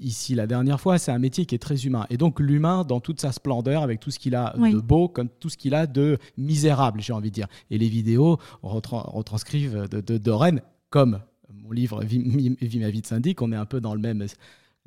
ici 0.00 0.34
la 0.34 0.48
dernière 0.48 0.80
fois. 0.80 0.98
C'est 0.98 1.12
un 1.12 1.20
métier 1.20 1.46
qui 1.46 1.54
est 1.54 1.60
très 1.60 1.86
humain. 1.86 2.04
Et 2.10 2.16
donc 2.16 2.40
l'humain, 2.40 2.82
dans 2.82 2.98
toute 2.98 3.20
sa 3.20 3.30
splendeur, 3.30 3.84
avec 3.84 4.00
tout 4.00 4.10
ce 4.10 4.18
qu'il 4.18 4.34
a 4.34 4.54
de 4.58 4.80
beau, 4.80 5.08
comme 5.08 5.28
tout 5.28 5.50
ce 5.50 5.56
qu'il 5.56 5.76
a 5.76 5.86
de 5.86 6.18
misérable, 6.36 7.00
j'ai 7.00 7.12
envie 7.12 7.30
de 7.30 7.34
dire. 7.34 7.46
Et 7.70 7.78
les 7.78 7.88
vidéos 7.88 8.38
retranscrivent 8.62 9.88
de, 9.88 10.00
de, 10.00 10.18
de 10.18 10.30
Rennes 10.32 10.62
comme 10.90 11.20
mon 11.64 11.70
livre 11.70 12.02
Vie, 12.04 12.56
ma 12.80 12.90
vie 12.90 13.00
de 13.00 13.06
syndic, 13.06 13.40
on 13.42 13.52
est 13.52 13.56
un 13.56 13.64
peu 13.66 13.80
dans 13.80 13.94
le 13.94 14.00
même, 14.00 14.26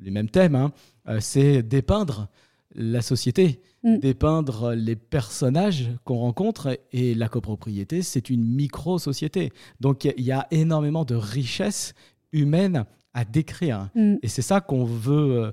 les 0.00 0.10
mêmes 0.10 0.30
thèmes, 0.30 0.54
hein. 0.54 0.72
euh, 1.08 1.18
c'est 1.20 1.62
dépeindre 1.62 2.28
la 2.74 3.02
société, 3.02 3.60
mm. 3.82 3.98
dépeindre 3.98 4.72
les 4.72 4.96
personnages 4.96 5.90
qu'on 6.04 6.18
rencontre 6.18 6.78
et 6.92 7.14
la 7.14 7.28
copropriété, 7.28 8.02
c'est 8.02 8.30
une 8.30 8.44
micro-société. 8.44 9.52
Donc 9.80 10.04
il 10.04 10.24
y 10.24 10.32
a 10.32 10.46
énormément 10.50 11.04
de 11.04 11.14
richesses 11.14 11.94
humaines 12.32 12.84
à 13.14 13.24
décrire. 13.24 13.88
Mm. 13.94 14.16
Et 14.22 14.28
c'est 14.28 14.42
ça 14.42 14.60
qu'on 14.60 14.84
veut, 14.84 15.52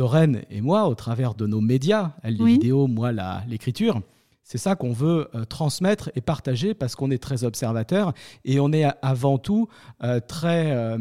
euh, 0.00 0.36
et 0.50 0.60
moi, 0.60 0.88
au 0.88 0.94
travers 0.94 1.34
de 1.34 1.46
nos 1.46 1.60
médias, 1.60 2.12
les 2.24 2.44
vidéos, 2.44 2.86
moi 2.86 3.12
l'écriture. 3.46 4.00
C'est 4.42 4.58
ça 4.58 4.76
qu'on 4.76 4.92
veut 4.92 5.28
euh, 5.34 5.44
transmettre 5.44 6.10
et 6.14 6.22
partager 6.22 6.72
parce 6.72 6.96
qu'on 6.96 7.10
est 7.10 7.22
très 7.22 7.44
observateur 7.44 8.14
et 8.44 8.60
on 8.60 8.72
est 8.72 8.86
avant 9.02 9.38
tout 9.38 9.68
euh, 10.02 10.20
très... 10.20 10.96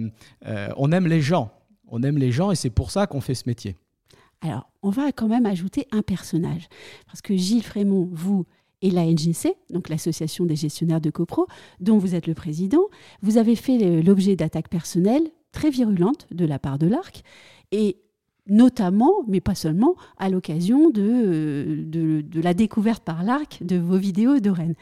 On 0.77 0.91
aime 0.91 1.07
les 1.07 1.21
gens. 1.21 1.56
On 1.87 2.03
aime 2.03 2.17
les 2.17 2.31
gens 2.31 2.51
et 2.51 2.55
c'est 2.55 2.69
pour 2.69 2.91
ça 2.91 3.07
qu'on 3.07 3.21
fait 3.21 3.35
ce 3.35 3.43
métier. 3.47 3.75
Alors, 4.41 4.69
on 4.83 4.89
va 4.89 5.11
quand 5.11 5.27
même 5.27 5.45
ajouter 5.45 5.87
un 5.91 6.01
personnage. 6.01 6.67
Parce 7.07 7.21
que 7.21 7.35
Gilles 7.35 7.63
Frémont, 7.63 8.09
vous 8.11 8.45
et 8.81 8.91
la 8.91 9.05
NGC, 9.05 9.55
donc 9.71 9.89
l'Association 9.89 10.45
des 10.45 10.55
gestionnaires 10.55 11.01
de 11.01 11.09
copro, 11.09 11.47
dont 11.79 11.97
vous 11.97 12.13
êtes 12.13 12.27
le 12.27 12.35
président, 12.35 12.83
vous 13.21 13.37
avez 13.37 13.55
fait 13.55 14.01
l'objet 14.03 14.35
d'attaques 14.35 14.69
personnelles 14.69 15.27
très 15.51 15.71
virulentes 15.71 16.27
de 16.31 16.45
la 16.45 16.59
part 16.59 16.77
de 16.77 16.87
l'ARC. 16.87 17.23
Et 17.71 17.97
notamment, 18.49 19.13
mais 19.27 19.41
pas 19.41 19.55
seulement, 19.55 19.95
à 20.17 20.29
l'occasion 20.29 20.89
de, 20.89 21.83
de, 21.85 22.41
la 22.41 22.53
découverte 22.53 23.03
par 23.03 23.23
l'ARC 23.23 23.59
de 23.61 23.77
vos 23.77 23.97
vidéos 23.97 24.39
de 24.39 24.49
Rennes. 24.49 24.75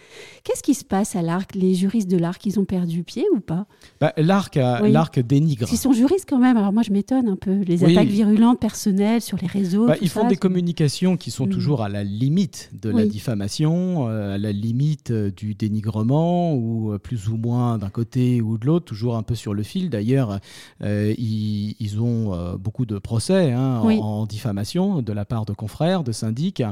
Qu'est-ce 0.43 0.63
qui 0.63 0.73
se 0.73 0.83
passe 0.83 1.15
à 1.15 1.21
l'ARC? 1.21 1.55
Les 1.55 1.73
juristes 1.73 2.09
de 2.09 2.17
l'ARC, 2.17 2.45
ils 2.45 2.59
ont 2.59 2.65
perdu 2.65 3.03
pied 3.03 3.25
ou 3.33 3.39
pas? 3.39 3.65
Bah, 4.01 4.13
L'ARC 4.17 4.57
oui. 4.83 5.23
dénigre. 5.23 5.67
Ils 5.71 5.77
sont 5.77 5.93
juristes 5.93 6.25
quand 6.27 6.39
même, 6.39 6.57
alors 6.57 6.73
moi 6.73 6.83
je 6.83 6.91
m'étonne 6.91 7.27
un 7.27 7.35
peu. 7.35 7.61
Les 7.61 7.83
attaques 7.83 8.07
virulentes, 8.07 8.59
personnelles, 8.59 9.21
sur 9.21 9.37
les 9.41 9.47
réseaux. 9.47 9.87
Bah, 9.87 9.95
ils 10.01 10.09
font 10.09 10.27
des 10.27 10.37
communications 10.37 11.17
qui 11.17 11.31
sont 11.31 11.45
mm. 11.45 11.49
toujours 11.49 11.81
à 11.81 11.89
la 11.89 12.03
limite 12.03 12.71
de 12.81 12.89
la 12.89 13.05
diffamation, 13.05 14.09
euh, 14.09 14.35
à 14.35 14.37
la 14.37 14.51
limite 14.51 15.11
euh, 15.11 15.31
du 15.31 15.55
dénigrement, 15.55 16.53
ou 16.53 16.93
euh, 16.93 16.97
plus 16.97 17.29
ou 17.29 17.37
moins 17.37 17.77
d'un 17.77 17.89
côté 17.89 18.41
ou 18.41 18.57
de 18.57 18.65
l'autre, 18.65 18.85
toujours 18.85 19.15
un 19.15 19.23
peu 19.23 19.35
sur 19.35 19.53
le 19.53 19.63
fil. 19.63 19.89
D'ailleurs, 19.89 20.39
ils, 20.81 21.75
ils, 21.79 22.01
ont 22.01 22.55
beaucoup 22.57 22.85
de 22.85 22.97
procès 22.99 23.54
Hein, 23.55 23.81
en, 23.81 24.25
diffamation 24.25 25.01
de 25.01 25.13
la 25.13 25.25
part 25.25 25.45
de 25.45 25.53
confrères, 25.53 26.03
de 26.03 26.11
syndics, 26.11 26.63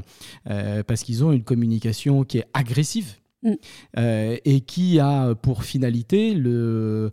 euh, 0.50 0.84
parce 0.84 1.04
qu'ils 1.04 1.24
ont 1.24 1.32
une 1.32 1.44
communication 1.44 2.24
qui 2.24 2.40
est 2.40 2.46
agressive 2.54 3.16
mm. 3.44 3.52
euh, 3.98 4.38
et 4.44 4.62
qui 4.62 5.00
a 5.00 5.34
pour 5.36 5.64
finalité 5.64 6.34
le, 6.34 7.10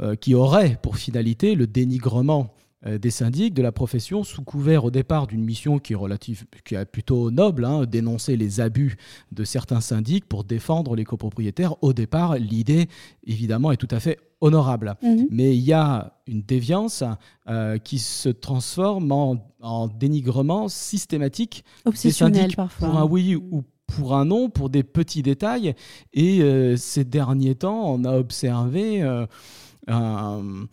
euh, 0.00 0.14
qui 0.16 0.34
aurait 0.34 0.78
pour 0.82 0.96
finalité 0.96 1.54
le 1.54 1.66
dénigrement 1.66 2.54
des 2.86 3.10
syndics, 3.10 3.52
de 3.52 3.62
la 3.62 3.72
profession, 3.72 4.24
sous 4.24 4.42
couvert 4.42 4.86
au 4.86 4.90
départ 4.90 5.26
d'une 5.26 5.44
mission 5.44 5.78
qui 5.78 5.92
est, 5.92 5.96
relative, 5.96 6.46
qui 6.64 6.74
est 6.74 6.84
plutôt 6.86 7.30
noble, 7.30 7.66
hein, 7.66 7.84
dénoncer 7.84 8.36
les 8.36 8.60
abus 8.60 8.96
de 9.32 9.44
certains 9.44 9.82
syndics 9.82 10.26
pour 10.26 10.44
défendre 10.44 10.96
les 10.96 11.04
copropriétaires. 11.04 11.74
Au 11.82 11.92
départ, 11.92 12.36
l'idée, 12.36 12.88
évidemment, 13.26 13.70
est 13.70 13.76
tout 13.76 13.88
à 13.90 14.00
fait 14.00 14.18
honorable. 14.40 14.96
Mhm. 15.02 15.26
Mais 15.30 15.56
il 15.56 15.62
y 15.62 15.72
a 15.72 16.14
une 16.26 16.42
déviance 16.42 17.04
euh, 17.48 17.78
qui 17.78 17.98
se 17.98 18.28
transforme 18.28 19.10
en, 19.12 19.88
dénigrement 19.88 20.68
systématique 20.68 21.64
Obsessionnel 21.84 22.54
parfois. 22.56 22.88
pour 22.88 22.98
un 22.98 23.04
oui 23.04 23.36
ou 23.36 23.62
pour 23.86 24.14
un 24.14 24.24
non, 24.24 24.48
pour 24.48 24.70
des 24.70 24.82
petits 24.82 25.22
détails. 25.22 25.74
Et 26.14 26.40
euh, 26.40 26.76
ces 26.76 27.04
derniers 27.04 27.56
temps, 27.56 27.92
on 27.92 28.04
a 28.04 28.16
observé... 28.16 29.02
Euh, 29.02 29.26
un, 29.90 30.66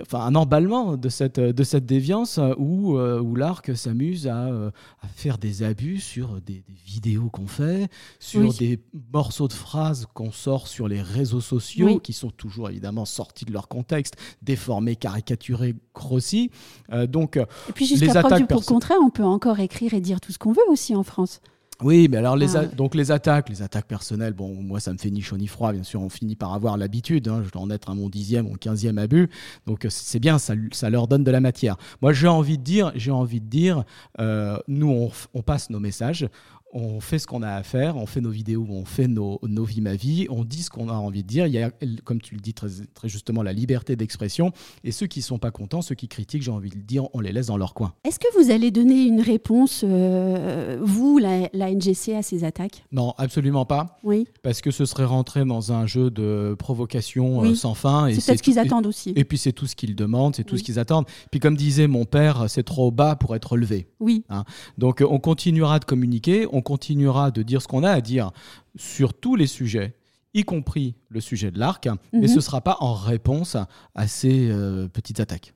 enfin, 0.00 0.20
un 0.20 0.34
emballement 0.34 0.96
de 0.96 1.08
cette, 1.08 1.40
de 1.40 1.64
cette 1.64 1.86
déviance 1.86 2.40
où, 2.58 2.96
euh, 2.98 3.20
où 3.20 3.34
l'arc 3.36 3.76
s'amuse 3.76 4.26
à, 4.26 4.46
euh, 4.46 4.70
à, 5.02 5.08
faire 5.08 5.38
des 5.38 5.62
abus 5.62 5.98
sur 5.98 6.40
des, 6.40 6.64
vidéos 6.84 7.30
qu'on 7.30 7.46
fait, 7.46 7.88
sur 8.18 8.52
des 8.54 8.80
morceaux 9.12 9.48
de 9.48 9.52
phrases 9.52 10.06
qu'on 10.12 10.32
sort 10.32 10.68
sur 10.68 10.88
les 10.88 11.02
réseaux 11.02 11.40
sociaux, 11.40 11.98
qui 11.98 12.12
sont 12.12 12.30
toujours 12.30 12.70
évidemment 12.70 13.04
sortis 13.04 13.44
de 13.44 13.52
leur 13.52 13.68
contexte, 13.68 14.16
déformés, 14.42 14.96
caricaturés, 14.96 15.74
grossis. 15.94 16.50
Euh, 16.92 17.06
donc, 17.06 17.36
et 17.36 17.72
puis 17.74 17.86
jusqu'à 17.86 18.22
preuve 18.22 18.40
du 18.40 18.46
pour 18.46 18.64
contraire, 18.64 18.98
on 19.02 19.10
peut 19.10 19.24
encore 19.24 19.60
écrire 19.60 19.94
et 19.94 20.00
dire 20.00 20.20
tout 20.20 20.32
ce 20.32 20.38
qu'on 20.38 20.52
veut 20.52 20.68
aussi 20.68 20.94
en 20.94 21.02
France. 21.02 21.40
Oui, 21.82 22.06
mais 22.08 22.18
alors 22.18 22.36
les, 22.36 22.56
ah 22.56 22.66
donc 22.66 22.94
les 22.94 23.10
attaques, 23.10 23.48
les 23.48 23.60
attaques 23.60 23.86
personnelles, 23.86 24.32
bon, 24.32 24.54
moi 24.54 24.78
ça 24.78 24.92
me 24.92 24.98
fait 24.98 25.10
ni 25.10 25.20
chaud 25.22 25.36
ni 25.36 25.48
froid, 25.48 25.72
bien 25.72 25.82
sûr, 25.82 26.00
on 26.00 26.08
finit 26.08 26.36
par 26.36 26.54
avoir 26.54 26.76
l'habitude, 26.76 27.26
hein, 27.26 27.42
je 27.44 27.50
dois 27.50 27.62
en 27.62 27.70
être 27.70 27.90
à 27.90 27.94
mon 27.94 28.08
dixième 28.08 28.46
ou 28.46 28.54
quinzième 28.54 28.96
abus, 28.96 29.28
donc 29.66 29.84
euh, 29.84 29.88
c'est 29.90 30.20
bien, 30.20 30.38
ça, 30.38 30.54
ça, 30.70 30.88
leur 30.88 31.08
donne 31.08 31.24
de 31.24 31.30
la 31.32 31.40
matière. 31.40 31.76
Moi 32.00 32.12
j'ai 32.12 32.28
envie 32.28 32.58
de 32.58 32.62
dire, 32.62 32.92
j'ai 32.94 33.10
envie 33.10 33.40
de 33.40 33.48
dire, 33.48 33.82
euh, 34.20 34.56
nous 34.68 34.88
on, 34.88 35.10
on, 35.34 35.42
passe 35.42 35.68
nos 35.68 35.80
messages, 35.80 36.28
on 36.74 37.00
fait 37.00 37.20
ce 37.20 37.26
qu'on 37.26 37.42
a 37.42 37.52
à 37.52 37.62
faire, 37.62 37.96
on 37.96 38.06
fait 38.06 38.20
nos 38.20 38.30
vidéos, 38.30 38.66
on 38.68 38.84
fait 38.84 39.06
nos, 39.06 39.38
nos 39.44 39.64
vies 39.64 39.80
ma 39.80 39.94
vie, 39.94 40.26
on 40.28 40.44
dit 40.44 40.64
ce 40.64 40.70
qu'on 40.70 40.88
a 40.88 40.92
envie 40.92 41.22
de 41.22 41.28
dire. 41.28 41.46
Il 41.46 41.52
y 41.52 41.62
a, 41.62 41.70
comme 42.02 42.20
tu 42.20 42.34
le 42.34 42.40
dis 42.40 42.52
très, 42.52 42.68
très 42.94 43.08
justement, 43.08 43.42
la 43.42 43.52
liberté 43.52 43.94
d'expression. 43.94 44.52
Et 44.82 44.90
ceux 44.90 45.06
qui 45.06 45.20
ne 45.20 45.24
sont 45.24 45.38
pas 45.38 45.52
contents, 45.52 45.82
ceux 45.82 45.94
qui 45.94 46.08
critiquent, 46.08 46.42
j'ai 46.42 46.50
envie 46.50 46.70
de 46.70 46.74
le 46.74 46.82
dire, 46.82 47.06
on 47.14 47.20
les 47.20 47.32
laisse 47.32 47.46
dans 47.46 47.56
leur 47.56 47.74
coin. 47.74 47.94
Est-ce 48.04 48.18
que 48.18 48.26
vous 48.36 48.50
allez 48.50 48.72
donner 48.72 49.04
une 49.04 49.20
réponse, 49.20 49.82
euh, 49.84 50.78
vous, 50.82 51.18
la, 51.18 51.48
la, 51.52 51.70
NGC, 51.72 52.14
à 52.16 52.22
ces 52.22 52.42
attaques? 52.42 52.84
Non, 52.90 53.14
absolument 53.18 53.64
pas. 53.64 53.98
Oui. 54.02 54.26
Parce 54.42 54.60
que 54.60 54.72
ce 54.72 54.84
serait 54.84 55.04
rentrer 55.04 55.44
dans 55.44 55.72
un 55.72 55.86
jeu 55.86 56.10
de 56.10 56.56
provocation 56.58 57.44
euh, 57.44 57.54
sans 57.54 57.74
fin. 57.74 58.08
C'est 58.10 58.26
peut-être 58.26 58.38
ce 58.38 58.42
qu'ils 58.42 58.58
attendent 58.58 58.86
aussi. 58.86 59.12
Et 59.14 59.24
puis 59.24 59.38
c'est 59.38 59.52
tout 59.52 59.66
ce 59.66 59.76
qu'ils 59.76 59.94
demandent, 59.94 60.34
c'est 60.34 60.44
tout 60.44 60.56
ce 60.56 60.64
qu'ils 60.64 60.80
attendent. 60.80 61.06
Puis 61.30 61.38
comme 61.38 61.56
disait 61.56 61.86
mon 61.86 62.04
père, 62.04 62.46
c'est 62.48 62.64
trop 62.64 62.90
bas 62.90 63.14
pour 63.14 63.36
être 63.36 63.52
relevé. 63.52 63.86
Oui. 64.00 64.24
Hein. 64.28 64.44
Donc 64.76 65.04
on 65.08 65.20
continuera 65.20 65.78
de 65.78 65.84
communiquer, 65.84 66.46
on 66.52 66.63
continuera 66.64 67.30
de 67.30 67.42
dire 67.42 67.62
ce 67.62 67.68
qu'on 67.68 67.84
a 67.84 67.90
à 67.92 68.00
dire 68.00 68.32
sur 68.74 69.14
tous 69.14 69.36
les 69.36 69.46
sujets 69.46 69.94
y 70.34 70.42
compris 70.42 70.96
le 71.08 71.20
sujet 71.20 71.50
de 71.50 71.58
l'arc, 71.58 71.88
mais 72.12 72.20
mhm. 72.20 72.28
ce 72.28 72.34
ne 72.36 72.40
sera 72.40 72.60
pas 72.60 72.76
en 72.80 72.92
réponse 72.92 73.56
à 73.94 74.08
ces 74.08 74.50
euh, 74.50 74.88
petites 74.88 75.20
attaques. 75.20 75.54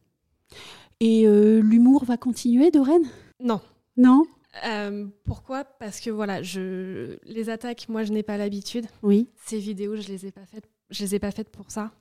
Et 1.01 1.27
euh, 1.27 1.61
l'humour 1.61 2.05
va 2.05 2.17
continuer, 2.17 2.71
Doreen 2.71 3.03
Non. 3.41 3.61
Non? 3.97 4.25
Euh, 4.67 5.07
pourquoi? 5.25 5.65
Parce 5.65 6.01
que 6.01 6.11
voilà, 6.11 6.43
je... 6.43 7.19
les 7.25 7.51
attaques, 7.51 7.89
moi, 7.89 8.05
je 8.05 8.13
n'ai 8.13 8.23
pas 8.23 8.37
l'habitude. 8.37 8.87
Oui. 9.03 9.29
Ces 9.45 9.59
vidéos, 9.59 9.97
je 9.97 10.09
les 10.09 10.27
ai 10.27 10.33
pas 10.33 10.47
faites. 10.47 10.69
Je 10.91 11.03
les 11.03 11.17
ai 11.17 11.19
pas 11.19 11.33
faites 11.33 11.51
pour 11.51 11.71
ça. 11.71 11.93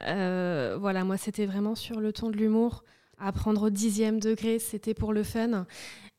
voilà, 0.00 1.04
moi, 1.04 1.16
c'était 1.16 1.46
vraiment 1.46 1.74
sur 1.74 2.00
le 2.00 2.12
ton 2.12 2.30
de 2.30 2.36
l'humour 2.36 2.82
apprendre 3.18 3.64
au 3.64 3.70
dixième 3.70 4.20
degré, 4.20 4.58
c'était 4.58 4.94
pour 4.94 5.12
le 5.12 5.22
fun. 5.22 5.66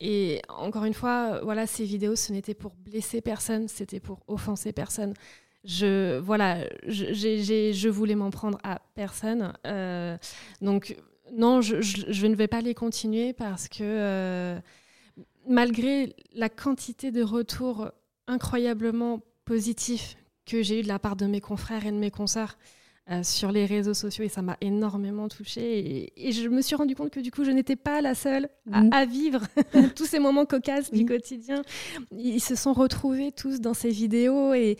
Et 0.00 0.40
encore 0.48 0.84
une 0.84 0.94
fois, 0.94 1.40
voilà, 1.42 1.66
ces 1.66 1.84
vidéos, 1.84 2.16
ce 2.16 2.32
n'était 2.32 2.54
pour 2.54 2.74
blesser 2.74 3.20
personne, 3.20 3.68
c'était 3.68 4.00
pour 4.00 4.20
offenser 4.26 4.72
personne. 4.72 5.14
Je, 5.64 6.18
voilà, 6.18 6.66
je, 6.86 7.12
je 7.72 7.88
voulais 7.88 8.14
m'en 8.14 8.30
prendre 8.30 8.58
à 8.62 8.80
personne. 8.94 9.52
Euh, 9.66 10.16
donc, 10.60 10.96
Non, 11.32 11.60
je, 11.62 11.76
ne 12.26 12.34
vais 12.34 12.48
pas 12.48 12.60
les 12.60 12.74
continuer 12.74 13.32
parce 13.32 13.68
que 13.68 14.60
malgré 15.48 16.14
la 16.34 16.48
quantité 16.48 17.10
de 17.10 17.22
retours 17.22 17.90
incroyablement 18.26 19.20
positifs 19.44 20.16
que 20.46 20.62
j'ai 20.62 20.80
eu 20.80 20.82
de 20.82 20.88
la 20.88 20.98
part 20.98 21.16
de 21.16 21.26
mes 21.26 21.40
confrères 21.40 21.86
et 21.86 21.92
de 21.92 21.96
mes 21.96 22.10
consoeurs, 22.10 22.56
euh, 23.10 23.22
sur 23.22 23.52
les 23.52 23.66
réseaux 23.66 23.92
sociaux 23.92 24.24
et 24.24 24.30
ça 24.30 24.40
m'a 24.40 24.56
énormément 24.62 25.28
touchée. 25.28 26.10
Et, 26.16 26.32
je 26.32 26.48
me 26.48 26.62
suis 26.62 26.74
rendu 26.74 26.94
compte 26.94 27.10
que 27.10 27.20
du 27.20 27.30
coup, 27.30 27.44
je 27.44 27.50
n'étais 27.50 27.76
pas 27.76 28.00
la 28.00 28.14
seule 28.14 28.48
à, 28.72 29.04
mm. 29.04 29.08
vivre 29.10 29.42
tous 29.94 30.06
ces 30.06 30.18
moments 30.18 30.46
cocasses 30.46 30.90
du 30.90 31.04
quotidien. 31.04 31.60
Ils 32.12 32.40
se 32.40 32.54
sont 32.54 32.72
retrouvés 32.72 33.30
tous 33.30 33.60
dans 33.60 33.74
ces 33.74 33.90
vidéos 33.90 34.54
et, 34.54 34.78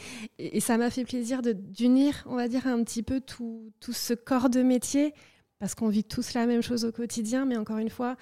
ça 0.60 0.78
m'a 0.78 0.88
fait 0.88 1.04
plaisir 1.04 1.42
d'unir, 1.42 2.24
on 2.26 2.36
va 2.36 2.48
dire, 2.48 2.66
un 2.66 2.82
petit 2.82 3.02
peu 3.02 3.20
tout, 3.20 3.70
tout 3.78 3.92
ce 3.92 4.14
corps 4.14 4.48
de 4.48 4.62
métier 4.62 5.12
parce 5.58 5.74
qu'on 5.74 5.88
vit 5.88 6.04
tous 6.04 6.32
la 6.32 6.46
même 6.46 6.62
chose 6.62 6.86
au 6.86 6.92
quotidien. 6.92 7.44
Mais 7.44 7.58
encore 7.58 7.76
une 7.76 7.90
fois, 7.90 8.16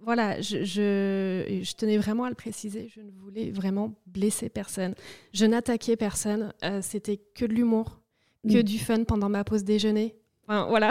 voilà, 0.00 0.40
je, 0.40 0.62
je, 0.62 1.74
tenais 1.74 1.96
vraiment 1.96 2.22
à 2.22 2.28
le 2.28 2.36
préciser, 2.36 2.88
je 2.94 3.00
ne 3.00 3.10
voulais 3.10 3.50
vraiment 3.50 3.94
blesser 4.06 4.48
personne. 4.48 4.94
Je 5.32 5.44
n'attaquais 5.44 5.96
personne, 5.96 6.52
euh, 6.62 6.80
c'était 6.82 7.20
que 7.34 7.44
de 7.44 7.52
l'humour, 7.52 8.00
que 8.48 8.62
du 8.62 8.78
fun 8.78 9.04
pendant 9.04 9.28
ma 9.28 9.44
pause 9.44 9.64
déjeuner 9.64 10.16
voilà. 10.46 10.90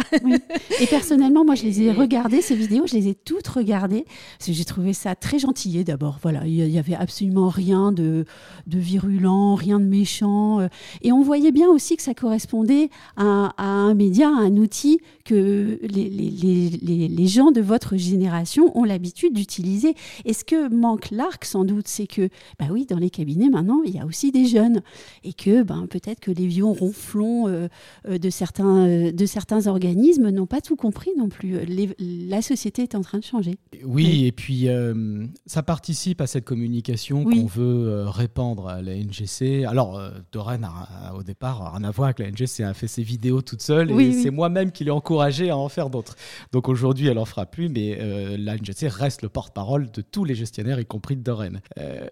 Et 0.81 0.87
personnellement, 0.87 1.45
moi, 1.45 1.55
je 1.55 1.63
les 1.63 1.83
ai 1.83 1.91
regardées, 1.91 2.41
ces 2.41 2.55
vidéos, 2.55 2.87
je 2.87 2.95
les 2.95 3.07
ai 3.09 3.15
toutes 3.15 3.47
regardées, 3.47 4.05
parce 4.37 4.47
que 4.47 4.53
j'ai 4.53 4.65
trouvé 4.65 4.93
ça 4.93 5.15
très 5.15 5.39
gentil. 5.39 5.83
D'abord, 5.83 6.19
voilà, 6.21 6.45
il 6.45 6.67
n'y 6.67 6.79
avait 6.79 6.95
absolument 6.95 7.49
rien 7.49 7.91
de, 7.91 8.25
de, 8.67 8.79
virulent, 8.79 9.55
rien 9.55 9.79
de 9.79 9.85
méchant. 9.85 10.59
Euh. 10.59 10.67
Et 11.01 11.11
on 11.11 11.21
voyait 11.21 11.51
bien 11.51 11.67
aussi 11.67 11.95
que 11.95 12.03
ça 12.03 12.13
correspondait 12.13 12.89
à, 13.15 13.53
un 13.57 13.93
média, 13.93 14.27
à 14.27 14.41
un 14.41 14.57
outil 14.57 14.99
que 15.23 15.79
les, 15.81 16.09
les, 16.09 16.69
les, 16.69 17.07
les 17.07 17.27
gens 17.27 17.51
de 17.51 17.61
votre 17.61 17.97
génération 17.97 18.77
ont 18.77 18.83
l'habitude 18.83 19.33
d'utiliser. 19.33 19.95
Et 20.25 20.33
ce 20.33 20.43
que 20.43 20.69
manque 20.73 21.11
l'arc, 21.11 21.45
sans 21.45 21.65
doute, 21.65 21.87
c'est 21.87 22.07
que, 22.07 22.29
bah 22.59 22.65
oui, 22.71 22.85
dans 22.85 22.97
les 22.97 23.09
cabinets, 23.09 23.49
maintenant, 23.49 23.81
il 23.85 23.95
y 23.95 23.99
a 23.99 24.05
aussi 24.05 24.31
des 24.31 24.45
jeunes. 24.45 24.81
Et 25.23 25.33
que 25.33 25.63
ben, 25.63 25.87
peut-être 25.89 26.19
que 26.19 26.31
les 26.31 26.47
vieux 26.47 26.65
ronflons 26.65 27.47
euh, 27.47 27.67
euh, 28.07 28.17
de 28.17 28.29
certains... 28.29 29.11
de 29.11 29.25
certains 29.25 29.67
organismes 29.67 30.29
n'ont 30.29 30.45
pas 30.45 30.61
tout 30.61 30.75
compris 30.75 31.11
non 31.17 31.29
plus. 31.29 31.57
la 31.99 32.41
société 32.41 32.83
est 32.83 32.95
en 32.95 33.01
train 33.01 33.19
de 33.19 33.23
changer. 33.23 33.57
Oui, 33.83 34.25
et 34.25 34.31
puis 34.31 34.69
euh, 34.69 35.25
ça 35.45 35.63
participe 35.63 36.21
à 36.21 36.27
cette 36.27 36.45
communication 36.45 37.23
qu'on 37.23 37.45
veut 37.45 37.87
euh, 37.87 38.09
répandre 38.09 38.67
à 38.67 38.81
la 38.81 38.95
NGC. 38.95 39.65
Alors, 39.65 39.97
euh, 39.97 40.11
a, 40.35 41.15
au 41.15 41.23
départ, 41.23 41.73
rien 41.73 41.83
à 41.83 41.91
voir 41.91 42.07
avec 42.07 42.19
la 42.19 42.29
NGC, 42.29 42.63
a 42.63 42.73
fait 42.73 42.87
ses 42.87 43.03
vidéos 43.03 43.41
toute 43.41 43.61
seule 43.61 43.91
et 43.99 44.13
c'est 44.13 44.31
moi-même 44.31 44.71
qui 44.71 44.83
l'ai 44.83 44.91
encouragée 45.13 45.49
à 45.49 45.57
en 45.57 45.69
faire 45.69 45.89
d'autres. 45.89 46.15
Donc 46.51 46.69
aujourd'hui, 46.69 47.07
elle 47.07 47.17
en 47.17 47.25
fera 47.25 47.45
plus, 47.45 47.69
mais 47.69 47.97
la 48.37 48.57
NGC 48.57 48.87
reste 48.87 49.21
le 49.21 49.29
porte-parole 49.29 49.91
de 49.91 50.01
tous 50.01 50.25
les 50.25 50.35
gestionnaires, 50.35 50.79
y 50.79 50.85
compris 50.85 51.15
de 51.15 51.21
Doreen. 51.21 51.61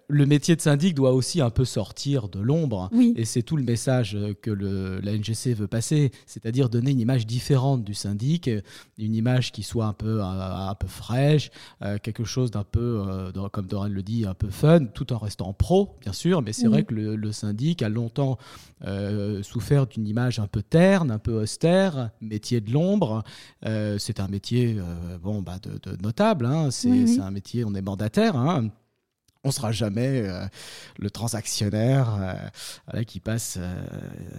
le 0.08 0.26
métier 0.26 0.56
de 0.56 0.60
syndic 0.60 0.94
doit 0.94 1.12
aussi 1.12 1.40
un 1.40 1.50
peu 1.50 1.64
sortir 1.64 2.28
de 2.28 2.40
l'ombre 2.40 2.90
et 3.16 3.24
c'est 3.24 3.42
tout 3.42 3.56
le 3.56 3.64
message 3.64 4.16
que 4.40 4.50
le, 4.50 5.00
la 5.00 5.16
NGC 5.16 5.54
veut 5.54 5.66
passer, 5.66 6.12
c'est-à-dire 6.26 6.68
donner 6.68 6.92
une 6.92 7.00
image 7.00 7.26
différente 7.26 7.84
du 7.84 7.94
syndic, 7.94 8.50
une 8.98 9.14
image 9.14 9.52
qui 9.52 9.62
soit 9.62 9.86
un 9.86 9.92
peu, 9.92 10.22
un, 10.22 10.74
peu 10.74 10.86
fraîche, 10.86 11.50
euh, 11.82 11.98
quelque 11.98 12.24
chose 12.24 12.50
d'un 12.50 12.64
peu, 12.64 13.02
euh, 13.06 13.48
comme 13.50 13.66
Doreen 13.66 13.92
le 13.92 14.02
dit, 14.02 14.24
un 14.26 14.34
peu 14.34 14.48
fun, 14.48 14.86
tout 14.86 15.12
en 15.12 15.18
restant 15.18 15.52
pro, 15.52 15.96
bien 16.00 16.12
sûr. 16.12 16.42
Mais 16.42 16.52
c'est 16.52 16.68
vrai 16.68 16.84
que 16.84 16.94
le, 16.94 17.32
syndic 17.32 17.82
a 17.82 17.88
longtemps 17.88 18.38
euh, 18.84 19.42
souffert 19.42 19.86
d'une 19.86 20.06
image 20.06 20.38
un 20.38 20.46
peu 20.46 20.62
terne, 20.62 21.10
un 21.10 21.18
peu 21.18 21.32
austère, 21.32 22.10
métier 22.20 22.60
de 22.60 22.70
l'ombre. 22.70 22.91
C'est 23.98 24.20
un 24.20 24.28
métier 24.28 24.78
bon, 25.22 25.42
bah, 25.42 25.58
de, 25.62 25.96
notable, 26.02 26.46
hein. 26.46 26.70
c'est 26.70 27.20
un 27.20 27.30
métier, 27.30 27.64
on 27.64 27.74
est 27.74 27.82
mandataire. 27.82 28.36
Hein 28.36 28.70
on 29.44 29.50
sera 29.50 29.72
jamais 29.72 30.22
euh, 30.22 30.46
le 30.98 31.10
transactionnaire 31.10 32.50
euh, 32.94 33.02
qui 33.02 33.20
passe 33.20 33.58
euh, 33.60 33.84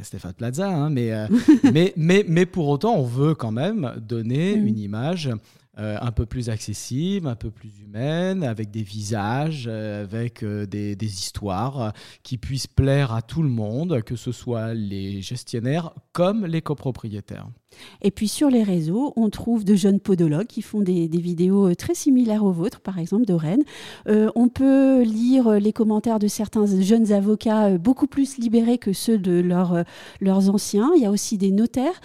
Stéphane 0.02 0.34
Plaza, 0.34 0.70
hein, 0.70 0.90
mais, 0.90 1.12
mais, 1.74 1.94
mais, 1.98 2.26
mais, 2.28 2.46
pour 2.46 2.68
autant, 2.68 2.96
on 2.96 3.04
veut 3.04 3.36
quand 3.36 3.52
même 3.52 3.94
donner 3.98 4.54
une 4.54 4.80
image 4.80 5.30
un 5.76 6.12
peu 6.12 6.28
plus 6.28 6.52
accessible, 6.52 7.28
un 7.28 7.36
peu 7.36 7.50
plus 7.50 7.80
humaine, 7.80 8.44
avec 8.44 8.70
des 8.70 8.84
visages, 8.84 9.68
avec 9.68 10.46
des, 10.46 10.96
des, 10.96 11.14
histoires 11.14 11.94
qui 12.22 12.38
puissent 12.38 12.68
plaire 12.68 13.12
à 13.12 13.24
tout 13.24 13.42
le 13.42 13.50
monde, 13.50 14.04
que 14.04 14.16
ce 14.16 14.32
soit 14.32 14.76
les 14.76 15.24
gestionnaires 15.24 15.92
comme 16.12 16.46
les 16.46 16.62
copropriétaires. 16.62 17.48
Et 18.02 18.12
puis 18.12 18.28
sur 18.28 18.50
les 18.50 18.64
réseaux, 18.64 19.14
on 19.16 19.30
trouve 19.30 19.64
de 19.64 19.76
jeunes 19.76 20.00
podologues 20.00 20.48
qui 20.48 20.62
font 20.62 20.82
des, 20.82 21.08
vidéos 21.08 21.70
euh, 21.70 21.76
très 21.76 21.96
similaires 21.96 22.44
aux 22.44 22.52
vôtres, 22.52 22.82
par 22.82 23.00
exemple 23.00 23.26
de 23.26 23.34
Rennes. 23.34 23.64
Euh, 24.08 24.30
on 24.36 24.50
peut 24.50 25.04
lire 25.04 25.52
les 25.60 25.74
commentaires 25.74 26.20
de 26.20 26.28
certains 26.28 26.66
jeunes 26.82 27.12
avocats 27.12 27.66
euh, 27.66 27.78
beaucoup 27.78 28.08
plus 28.08 28.38
libérés 28.38 28.78
que 28.78 28.94
ceux 28.94 29.18
de 29.18 29.42
leurs 29.42 30.50
anciens. 30.50 30.92
Il 30.96 31.02
y 31.02 31.06
a 31.06 31.12
aussi 31.12 31.38
des 31.38 31.52
notaires 31.52 32.02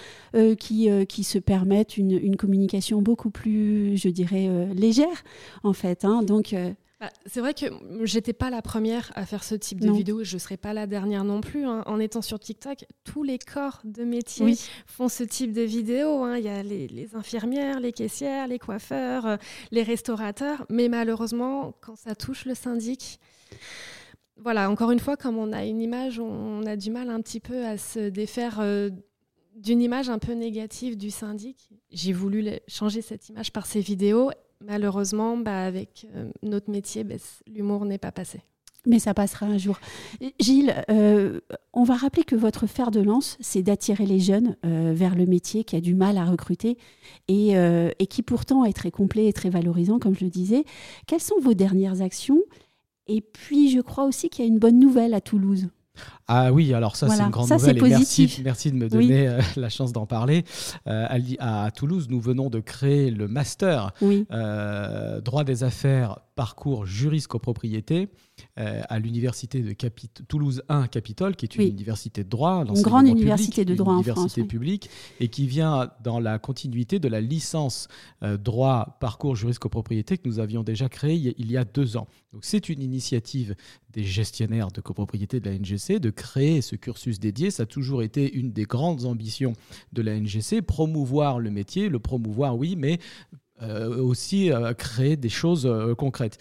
qui, 0.58 0.88
qui 1.08 1.24
se 1.24 1.38
permettent 1.38 1.96
une, 1.96 2.36
communication 2.36 3.02
beaucoup 3.02 3.30
plus, 3.30 3.96
je 3.96 4.08
dirais, 4.08 4.48
légère, 4.74 5.24
en 5.64 5.72
fait. 5.72 6.04
Hein. 6.04 6.22
Donc 6.22 6.54
bah, 7.00 7.10
c'est 7.26 7.38
vrai 7.38 7.54
que 7.54 7.66
j'étais 8.02 8.32
pas 8.32 8.50
la 8.50 8.60
première 8.60 9.12
à 9.14 9.24
faire 9.24 9.44
ce 9.44 9.54
type 9.54 9.80
de 9.80 9.90
vidéo, 9.92 10.24
je 10.24 10.36
serai 10.36 10.56
pas 10.56 10.72
la 10.72 10.88
dernière 10.88 11.22
non 11.22 11.40
plus. 11.40 11.64
Hein. 11.64 11.84
En 11.86 12.00
étant 12.00 12.22
sur 12.22 12.40
TikTok, 12.40 12.86
tous 13.04 13.22
les 13.22 13.38
corps 13.38 13.80
de 13.84 14.02
métier 14.02 14.56
font 14.86 15.08
ce 15.08 15.22
type 15.22 15.52
de 15.52 15.62
vidéo. 15.62 16.24
Hein. 16.24 16.38
Il 16.38 16.44
y 16.44 16.48
a 16.48 16.64
les, 16.64 17.14
infirmières, 17.14 17.78
les 17.78 17.92
caissières, 17.92 18.48
les 18.48 18.58
coiffeurs, 18.58 19.26
euh, 19.26 19.36
les 19.70 19.84
restaurateurs, 19.84 20.66
mais 20.70 20.88
malheureusement, 20.88 21.72
quand 21.80 21.94
ça 21.94 22.16
touche 22.16 22.46
le 22.46 22.56
syndic, 22.56 23.20
voilà, 24.36 24.68
encore 24.68 24.90
une 24.90 25.00
fois, 25.00 25.16
comme 25.16 25.38
on 25.38 25.52
a 25.52 25.64
une 25.64 25.80
image, 25.80 26.18
on 26.18 26.66
a 26.66 26.74
du 26.74 26.90
mal 26.90 27.10
un 27.10 27.20
petit 27.20 27.40
peu 27.40 27.64
à 27.64 27.78
se 27.78 28.08
défaire. 28.08 28.58
Euh, 28.60 28.90
d'une 29.54 29.82
image 29.82 30.08
un 30.08 30.20
peu 30.20 30.34
négative 30.34 30.96
du 30.96 31.10
syndic. 31.10 31.70
J'ai 31.90 32.12
voulu 32.12 32.48
changer 32.68 33.02
cette 33.02 33.28
image 33.28 33.52
par 33.52 33.66
ces 33.66 33.80
vidéos 33.80 34.30
malheureusement, 34.68 35.36
bah, 35.36 35.64
avec 35.64 36.06
euh, 36.14 36.30
notre 36.42 36.70
métier, 36.70 37.02
bah, 37.02 37.16
l'humour 37.46 37.84
n'est 37.84 37.98
pas 37.98 38.12
passé. 38.12 38.42
Mais 38.86 39.00
ça 39.00 39.12
passera 39.12 39.46
un 39.46 39.58
jour. 39.58 39.80
Gilles, 40.38 40.72
euh, 40.88 41.40
on 41.72 41.82
va 41.82 41.96
rappeler 41.96 42.22
que 42.22 42.36
votre 42.36 42.66
fer 42.66 42.92
de 42.92 43.00
lance, 43.00 43.36
c'est 43.40 43.62
d'attirer 43.62 44.06
les 44.06 44.20
jeunes 44.20 44.56
euh, 44.64 44.92
vers 44.94 45.16
le 45.16 45.26
métier 45.26 45.64
qui 45.64 45.74
a 45.74 45.80
du 45.80 45.94
mal 45.94 46.16
à 46.16 46.24
recruter 46.24 46.78
et, 47.26 47.54
et, 47.98 48.06
qui 48.06 48.22
pourtant 48.22 48.64
est 48.64 48.72
très 48.72 48.92
complet 48.92 49.26
et 49.26 49.32
très 49.32 49.50
valorisant, 49.50 49.98
comme 49.98 50.14
je 50.14 50.24
le 50.24 50.30
disais. 50.30 50.64
Quelles 51.06 51.20
sont 51.20 51.38
vos 51.40 51.54
dernières 51.54 52.00
actions? 52.02 52.40
Et 53.08 53.20
puis, 53.20 53.70
je 53.70 53.80
crois 53.80 54.04
aussi 54.04 54.30
qu'il 54.30 54.44
y 54.44 54.48
a 54.48 54.50
une 54.50 54.60
bonne 54.60 54.78
nouvelle 54.78 55.12
à 55.12 55.20
Toulouse. 55.20 55.68
Ah 56.30 56.52
oui, 56.52 56.74
alors 56.74 56.94
ça 56.94 57.08
c'est 57.08 57.22
une 57.22 57.30
grande 57.30 57.50
nouvelle. 57.50 57.78
Et 57.78 57.80
merci, 57.80 58.40
merci 58.44 58.70
de 58.70 58.76
me 58.76 58.90
donner 58.90 59.26
euh, 59.26 59.40
la 59.56 59.70
chance 59.70 59.94
d'en 59.94 60.04
parler. 60.04 60.44
Euh, 60.86 61.06
à, 61.38 61.70
Toulouse, 61.70 62.08
nous 62.10 62.20
venons 62.20 62.50
de 62.50 62.60
créer 62.60 63.10
le 63.10 63.28
master 63.28 63.92
euh, 64.02 65.22
droit 65.22 65.44
des 65.44 65.64
affaires 65.64 66.18
parcours 66.36 66.84
juriste 66.86 67.26
copropriété 67.28 68.08
à 68.56 69.00
l'université 69.00 69.62
de 69.62 69.74
Toulouse 70.28 70.62
1 70.68 70.86
Capitole, 70.86 71.34
qui 71.34 71.46
est 71.46 71.56
une 71.56 71.66
université 71.66 72.22
de 72.22 72.28
droit, 72.28 72.64
une 72.64 72.82
grande 72.82 73.08
université 73.08 73.64
de 73.64 73.74
droit 73.74 73.94
une 73.94 74.02
université 74.02 74.44
publique, 74.44 74.90
et 75.18 75.26
qui 75.26 75.48
vient 75.48 75.90
dans 76.04 76.20
la 76.20 76.38
continuité 76.38 77.00
de 77.00 77.08
la 77.08 77.20
licence 77.20 77.88
droit 78.22 78.96
parcours 79.00 79.34
juriste 79.34 79.58
copropriété 79.58 80.18
que 80.18 80.28
nous 80.28 80.38
avions 80.38 80.62
déjà 80.62 80.88
créée 80.88 81.34
il 81.36 81.50
y 81.50 81.56
a 81.56 81.64
deux 81.64 81.96
ans. 81.96 82.06
Donc 82.32 82.44
c'est 82.44 82.68
une 82.68 82.82
initiative 82.82 83.56
des 83.90 84.04
gestionnaires 84.04 84.70
de 84.70 84.80
copropriété 84.80 85.40
de 85.40 85.48
la 85.48 85.58
NGC 85.58 85.98
de 85.98 86.10
créer 86.18 86.60
ce 86.60 86.76
cursus 86.76 87.20
dédié. 87.20 87.50
Ça 87.50 87.62
a 87.62 87.66
toujours 87.66 88.02
été 88.02 88.34
une 88.34 88.52
des 88.52 88.64
grandes 88.64 89.04
ambitions 89.04 89.54
de 89.92 90.02
la 90.02 90.18
NGC, 90.18 90.60
promouvoir 90.62 91.38
le 91.38 91.50
métier, 91.50 91.88
le 91.88 92.00
promouvoir, 92.00 92.58
oui, 92.58 92.74
mais 92.76 92.98
euh, 93.62 93.96
aussi 94.00 94.52
euh, 94.52 94.72
créer 94.72 95.16
des 95.16 95.28
choses 95.28 95.66
euh, 95.66 95.94
concrètes. 95.94 96.38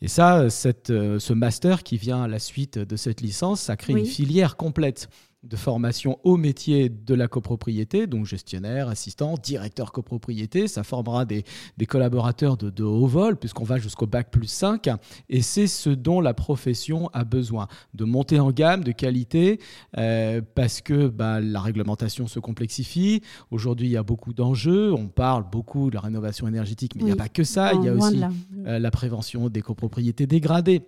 Et 0.00 0.08
ça, 0.08 0.48
cette, 0.50 0.88
ce 0.88 1.32
master 1.32 1.82
qui 1.82 1.96
vient 1.96 2.22
à 2.22 2.28
la 2.28 2.38
suite 2.38 2.78
de 2.78 2.96
cette 2.96 3.20
licence, 3.20 3.60
ça 3.60 3.76
crée 3.76 3.94
une 3.94 4.06
filière 4.06 4.56
complète 4.56 5.08
de 5.42 5.56
formation 5.56 6.18
au 6.22 6.36
métier 6.36 6.88
de 6.88 7.14
la 7.14 7.26
copropriété, 7.26 8.06
donc 8.06 8.26
gestionnaire, 8.26 8.88
assistant, 8.88 9.34
directeur 9.42 9.90
copropriété. 9.90 10.68
Ça 10.68 10.84
formera 10.84 11.24
des, 11.24 11.44
collaborateurs 11.88 12.56
de, 12.56 12.84
haut 12.84 13.06
vol, 13.06 13.36
puisqu'on 13.36 13.64
va 13.64 13.78
jusqu'au 13.78 14.06
bac 14.06 14.30
plus 14.30 14.46
5. 14.46 14.88
Et 15.28 15.42
c'est 15.42 15.66
ce 15.66 15.90
dont 15.90 16.20
la 16.20 16.32
profession 16.32 17.08
a 17.12 17.24
besoin, 17.24 17.66
de 17.94 18.04
monter 18.04 18.38
en 18.38 18.52
gamme, 18.52 18.84
de 18.84 18.92
qualité, 18.92 19.58
euh, 19.98 20.40
parce 20.54 20.80
que 20.80 21.08
bah, 21.08 21.40
la 21.40 21.60
réglementation 21.60 22.28
se 22.28 22.38
complexifie. 22.38 23.20
Aujourd'hui, 23.50 23.88
il 23.88 23.92
y 23.92 23.96
a 23.96 24.04
beaucoup 24.04 24.32
d'enjeux. 24.32 24.92
On 24.92 25.08
parle 25.08 25.44
beaucoup 25.50 25.90
de 25.90 25.96
la 25.96 26.00
rénovation 26.00 26.46
énergétique, 26.46 26.94
mais 26.94 27.02
il 27.02 27.06
n'y 27.06 27.12
a 27.12 27.16
pas 27.16 27.28
que 27.28 27.44
ça. 27.44 27.72
Il 27.74 27.84
y 27.84 27.88
a 27.88 27.94
aussi 27.94 28.22
euh, 28.66 28.78
la 28.78 28.90
prévention 28.92 29.48
des 29.48 29.60
copropriétés 29.62 30.26
dégradées 30.26 30.82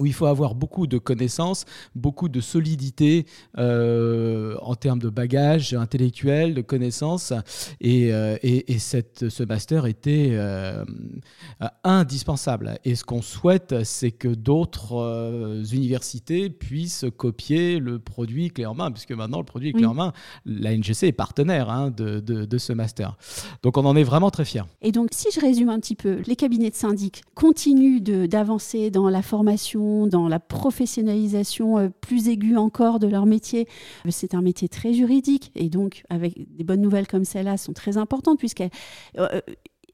où 0.00 0.06
il 0.06 0.12
faut 0.12 0.26
avoir 0.26 0.54
beaucoup 0.54 0.86
de 0.86 0.98
connaissances, 0.98 1.64
beaucoup 1.94 2.28
de 2.28 2.40
solidité 2.40 3.26
euh, 3.58 4.56
en 4.62 4.74
termes 4.74 4.98
de 4.98 5.08
bagage 5.08 5.74
intellectuel, 5.74 6.54
de 6.54 6.62
connaissances. 6.62 7.32
Et, 7.80 8.12
euh, 8.12 8.36
et, 8.42 8.78
cette, 8.78 9.28
ce 9.28 9.42
master 9.42 9.86
était 9.86 10.30
euh, 10.32 10.84
indispensable. 11.84 12.78
Et 12.84 12.94
ce 12.94 13.04
qu'on 13.04 13.22
souhaite, 13.22 13.84
c'est 13.84 14.10
que 14.10 14.28
d'autres 14.28 15.62
universités 15.72 16.50
puissent 16.50 17.04
copier 17.16 17.78
le 17.78 17.98
produit 17.98 18.50
clé 18.50 18.66
en 18.66 18.74
main, 18.74 18.90
puisque 18.90 19.12
maintenant 19.12 19.38
le 19.38 19.44
produit 19.44 19.70
est 19.70 19.72
clé 19.72 19.86
en 19.86 19.94
main. 19.94 20.12
La 20.44 20.76
NGC 20.76 21.08
est 21.08 21.12
partenaire 21.12 21.70
hein, 21.70 21.90
de, 21.90 22.20
de, 22.20 22.44
de, 22.44 22.58
ce 22.58 22.72
master. 22.72 23.16
Donc 23.62 23.78
on 23.78 23.84
en 23.84 23.96
est 23.96 24.04
vraiment 24.04 24.30
très 24.30 24.44
fiers. 24.44 24.62
Et 24.82 24.92
donc 24.92 25.10
si 25.12 25.28
je 25.32 25.40
résume 25.40 25.68
un 25.68 25.80
petit 25.80 25.94
peu, 25.94 26.20
les 26.26 26.36
cabinets 26.36 26.70
de 26.70 26.74
syndic 26.74 27.22
continuent 27.34 28.00
d'avancer 28.00 28.90
dans 28.90 29.08
la 29.08 29.22
formation 29.22 29.85
dans 30.06 30.28
la 30.28 30.40
professionnalisation 30.40 31.78
euh, 31.78 31.88
plus 31.88 32.28
aiguë 32.28 32.56
encore 32.56 32.98
de 32.98 33.06
leur 33.06 33.26
métier. 33.26 33.68
C'est 34.08 34.34
un 34.34 34.42
métier 34.42 34.68
très 34.68 34.92
juridique 34.92 35.52
et 35.54 35.68
donc 35.68 36.02
avec 36.08 36.34
des 36.56 36.64
bonnes 36.64 36.80
nouvelles 36.80 37.06
comme 37.06 37.24
celle-là 37.24 37.56
sont 37.56 37.72
très 37.72 37.96
importantes 37.96 38.38
puisqu'on 38.38 38.68
euh, 39.18 39.40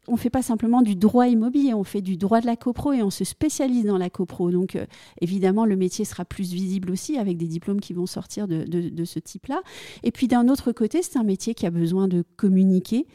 on 0.08 0.12
ne 0.12 0.16
fait 0.16 0.30
pas 0.30 0.42
simplement 0.42 0.82
du 0.82 0.96
droit 0.96 1.28
immobilier, 1.28 1.74
on 1.74 1.84
fait 1.84 2.02
du 2.02 2.16
droit 2.16 2.40
de 2.40 2.46
la 2.46 2.56
copro 2.56 2.92
et 2.92 3.02
on 3.02 3.10
se 3.10 3.24
spécialise 3.24 3.84
dans 3.84 3.98
la 3.98 4.10
copro. 4.10 4.50
Donc 4.50 4.74
euh, 4.74 4.86
évidemment, 5.20 5.64
le 5.64 5.76
métier 5.76 6.04
sera 6.04 6.24
plus 6.24 6.52
visible 6.52 6.90
aussi 6.90 7.18
avec 7.18 7.36
des 7.36 7.46
diplômes 7.46 7.80
qui 7.80 7.92
vont 7.92 8.06
sortir 8.06 8.48
de 8.48 9.04
ce 9.04 9.18
type-là. 9.18 9.62
Et 10.02 10.10
puis 10.10 10.26
d'un 10.26 10.48
autre 10.48 10.72
côté, 10.72 11.02
c'est 11.02 11.18
un 11.18 11.24
métier 11.24 11.54
qui 11.54 11.66
a 11.66 11.70
besoin 11.70 12.08
de 12.08 12.24
communiquer 12.36 13.06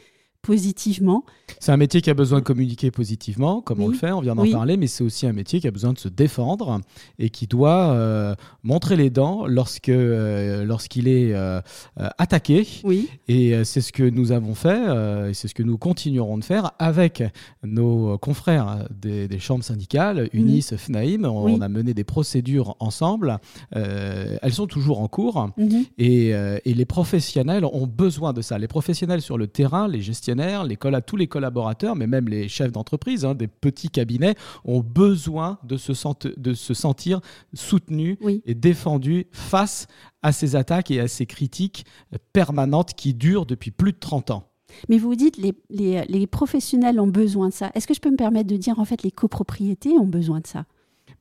positivement. 0.47 1.25
C'est 1.59 1.73
un 1.73 1.77
métier 1.77 2.01
qui 2.01 2.09
a 2.09 2.13
besoin 2.13 2.39
de 2.39 2.43
communiquer 2.45 2.89
positivement, 2.89 3.61
comme 3.61 3.81
on 3.81 3.89
le 3.89 3.95
fait, 3.95 4.13
on 4.13 4.21
vient 4.21 4.33
d'en 4.33 4.49
parler, 4.49 4.77
mais 4.77 4.87
c'est 4.87 5.03
aussi 5.03 5.27
un 5.27 5.33
métier 5.33 5.59
qui 5.59 5.67
a 5.67 5.71
besoin 5.71 5.91
de 5.91 5.99
se 5.99 6.07
défendre 6.07 6.79
et 7.19 7.29
qui 7.29 7.47
doit 7.47 7.91
euh, 7.91 8.33
montrer 8.63 8.95
les 8.95 9.09
dents 9.09 9.45
lorsque 9.45 9.89
euh, 9.89 10.63
lorsqu'il 10.63 11.09
est 11.09 11.33
euh, 11.33 11.59
attaqué. 11.97 12.65
Oui. 12.85 13.09
Et 13.27 13.61
c'est 13.65 13.81
ce 13.81 13.91
que 13.91 14.03
nous 14.03 14.31
avons 14.31 14.55
fait 14.55 14.83
et 15.29 15.33
c'est 15.33 15.49
ce 15.49 15.53
que 15.53 15.63
nous 15.63 15.77
continuerons 15.77 16.37
de 16.37 16.45
faire 16.45 16.71
avec 16.79 17.21
nos 17.63 18.17
confrères 18.17 18.87
des, 18.89 19.27
chambres 19.39 19.65
syndicales, 19.65 20.29
UNIS, 20.31 20.69
FNAIM. 20.77 21.25
On, 21.25 21.59
a 21.59 21.67
mené 21.67 21.93
des 21.93 22.05
procédures 22.05 22.77
ensemble. 22.79 23.39
elles 23.73 24.53
sont 24.53 24.67
toujours 24.67 25.01
en 25.01 25.09
cours 25.09 25.49
mhm. 25.57 25.83
et, 25.97 26.29
et 26.29 26.73
les 26.73 26.85
professionnels 26.85 27.65
ont 27.65 27.87
besoin 27.87 28.31
de 28.31 28.41
ça. 28.41 28.57
Les 28.57 28.69
professionnels 28.69 29.21
sur 29.21 29.37
le 29.37 29.47
terrain, 29.47 29.89
les 29.89 30.01
gestionnaires, 30.01 30.36
les 30.37 30.77
tous 31.05 31.15
les 31.17 31.27
collaborateurs, 31.27 31.95
mais 31.95 32.07
même 32.07 32.27
les 32.27 32.47
chefs 32.47 32.71
d'entreprise, 32.71 33.25
hein, 33.25 33.35
des 33.35 33.47
petits 33.47 33.89
cabinets, 33.89 34.35
ont 34.65 34.81
besoin 34.81 35.59
de 35.63 35.77
se, 35.77 35.93
de 36.39 36.53
se 36.53 36.73
sentir 36.73 37.21
soutenus 37.53 38.17
et 38.45 38.53
défendus 38.53 39.27
face 39.31 39.87
à 40.21 40.31
ces 40.31 40.55
attaques 40.55 40.91
et 40.91 40.99
à 40.99 41.07
ces 41.07 41.25
critiques 41.25 41.85
permanentes 42.33 42.93
qui 42.93 43.13
durent 43.13 43.45
depuis 43.45 43.71
plus 43.71 43.91
de 43.91 43.99
30 43.99 44.31
ans. 44.31 44.49
Mais 44.89 44.97
vous 44.97 45.15
dites 45.15 45.37
les, 45.37 45.53
les, 45.69 46.03
les 46.05 46.27
professionnels 46.27 46.99
ont 46.99 47.07
besoin 47.07 47.49
de 47.49 47.53
ça. 47.53 47.71
Est-ce 47.73 47.87
que 47.87 47.93
je 47.93 47.99
peux 48.01 48.11
me 48.11 48.17
permettre 48.17 48.49
de 48.49 48.57
dire 48.57 48.79
en 48.79 48.85
fait 48.85 49.03
les 49.03 49.11
copropriétés 49.11 49.91
ont 49.97 50.07
besoin 50.07 50.39
de 50.39 50.47
ça? 50.47 50.65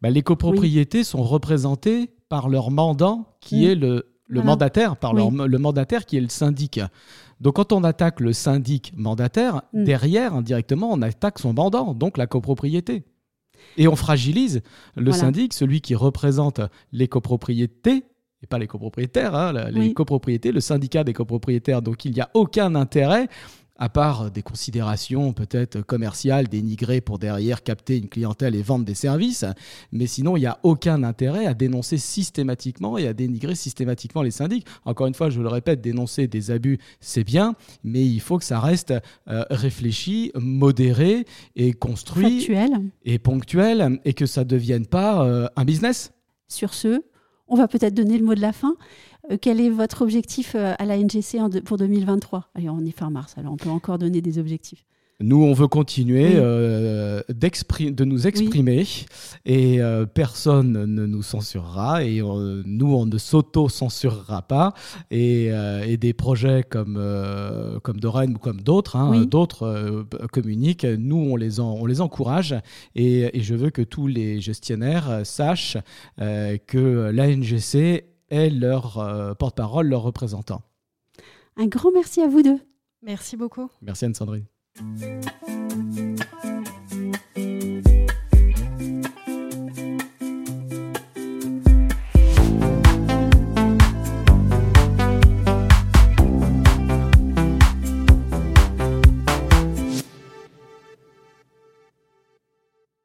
Bah, 0.02 0.10
Les 0.10 0.22
copropriétés 0.22 1.04
sont 1.04 1.22
représentées 1.22 2.10
par 2.28 2.48
leur 2.48 2.70
mandant 2.70 3.36
qui 3.40 3.64
est 3.64 3.76
le, 3.76 4.08
le 4.28 4.42
mandataire, 4.42 4.96
par 4.96 5.14
le 5.14 5.58
mandataire 5.58 6.06
qui 6.06 6.16
est 6.16 6.20
le 6.20 6.28
syndic. 6.28 6.80
Donc 7.40 7.56
quand 7.56 7.72
on 7.72 7.84
attaque 7.84 8.20
le 8.20 8.32
syndic 8.32 8.92
mandataire, 8.96 9.62
mm. 9.72 9.84
derrière, 9.84 10.34
indirectement, 10.34 10.92
on 10.92 11.02
attaque 11.02 11.38
son 11.38 11.52
mandant, 11.52 11.94
donc 11.94 12.18
la 12.18 12.26
copropriété. 12.26 13.04
Et 13.76 13.88
on 13.88 13.96
fragilise 13.96 14.62
le 14.96 15.12
syndic, 15.12 15.52
celui 15.52 15.80
qui 15.80 15.94
représente 15.94 16.60
les 16.92 17.08
copropriétés, 17.08 18.04
et 18.42 18.46
pas 18.46 18.58
les 18.58 18.66
copropriétaires, 18.66 19.34
hein, 19.34 19.52
les 19.70 19.92
copropriétés, 19.92 20.52
le 20.52 20.60
syndicat 20.60 21.04
des 21.04 21.12
copropriétaires. 21.12 21.82
Donc 21.82 22.04
il 22.04 22.12
n'y 22.12 22.20
a 22.20 22.30
aucun 22.34 22.74
intérêt 22.74 23.28
à 23.78 23.88
part 23.88 24.30
des 24.30 24.42
considérations 24.42 25.32
peut-être 25.32 25.80
commerciales 25.82 26.48
dénigrées 26.48 27.00
pour 27.00 27.18
derrière 27.18 27.62
capter 27.62 27.98
une 27.98 28.08
clientèle 28.08 28.54
et 28.54 28.62
vendre 28.62 28.84
des 28.84 28.94
services, 28.94 29.44
mais 29.92 30.06
sinon 30.06 30.36
il 30.36 30.40
n'y 30.40 30.46
a 30.46 30.58
aucun 30.62 31.02
intérêt 31.02 31.46
à 31.46 31.54
dénoncer 31.54 31.98
systématiquement 31.98 32.98
et 32.98 33.06
à 33.06 33.12
dénigrer 33.12 33.54
systématiquement 33.54 34.22
les 34.22 34.30
syndics. 34.30 34.66
Encore 34.84 35.06
une 35.06 35.14
fois, 35.14 35.30
je 35.30 35.40
le 35.40 35.48
répète, 35.48 35.80
dénoncer 35.80 36.26
des 36.26 36.50
abus, 36.50 36.78
c'est 37.00 37.24
bien, 37.24 37.54
mais 37.84 38.04
il 38.04 38.20
faut 38.20 38.38
que 38.38 38.44
ça 38.44 38.60
reste 38.60 38.94
euh, 39.28 39.44
réfléchi, 39.50 40.32
modéré 40.34 41.26
et 41.54 41.72
construit 41.72 42.48
et 43.04 43.18
ponctuel 43.18 44.00
et 44.04 44.14
que 44.14 44.26
ça 44.26 44.42
ne 44.42 44.48
devienne 44.48 44.86
pas 44.86 45.24
euh, 45.24 45.48
un 45.56 45.64
business. 45.64 46.12
Sur 46.48 46.74
ce, 46.74 47.02
on 47.48 47.56
va 47.56 47.68
peut-être 47.68 47.94
donner 47.94 48.18
le 48.18 48.24
mot 48.24 48.34
de 48.34 48.40
la 48.40 48.52
fin. 48.52 48.76
Euh, 49.30 49.36
quel 49.40 49.60
est 49.60 49.70
votre 49.70 50.02
objectif 50.02 50.54
euh, 50.54 50.74
à 50.78 50.84
la 50.84 50.96
NGC 50.96 51.38
pour 51.64 51.76
2023 51.78 52.50
Allez, 52.54 52.68
on 52.68 52.84
est 52.84 52.96
fin 52.96 53.10
mars, 53.10 53.34
alors 53.36 53.52
on 53.52 53.56
peut 53.56 53.70
encore 53.70 53.98
donner 53.98 54.20
des 54.20 54.38
objectifs. 54.38 54.84
Nous, 55.18 55.42
on 55.42 55.54
veut 55.54 55.66
continuer 55.66 56.32
euh, 56.34 57.22
de 57.30 58.04
nous 58.04 58.26
exprimer 58.26 58.86
et 59.46 59.80
personne 60.12 60.72
ne 60.72 61.06
nous 61.06 61.22
censurera 61.22 62.04
et 62.04 62.20
nous, 62.20 62.94
on 62.94 63.06
ne 63.06 63.16
s'auto-censurera 63.16 64.42
pas. 64.42 64.74
Et, 65.10 65.50
des 65.98 66.12
projets 66.12 66.64
comme, 66.68 67.02
comme 67.82 67.98
Doren 67.98 68.34
ou 68.34 68.38
comme 68.38 68.60
d'autres, 68.60 68.96
hein, 68.96 69.24
d'autres 69.24 70.04
communiquent, 70.32 70.84
nous, 70.84 71.16
on 71.16 71.36
les, 71.36 71.60
on 71.60 71.86
les 71.86 72.02
encourage 72.02 72.54
et, 72.94 73.38
et, 73.38 73.40
je 73.40 73.54
veux 73.54 73.70
que 73.70 73.80
tous 73.80 74.08
les 74.08 74.42
gestionnaires 74.42 75.22
sachent 75.24 75.78
que 76.18 77.10
la 77.10 77.34
NGC 77.34 78.04
est 78.30 78.50
leur 78.50 78.98
euh, 78.98 79.34
porte-parole, 79.34 79.88
leur 79.88 80.02
représentant. 80.02 80.62
Un 81.56 81.66
grand 81.66 81.90
merci 81.92 82.20
à 82.20 82.28
vous 82.28 82.42
deux. 82.42 82.58
Merci 83.02 83.36
beaucoup. 83.36 83.70
Merci 83.82 84.06
Anne-Sandrine. 84.06 84.46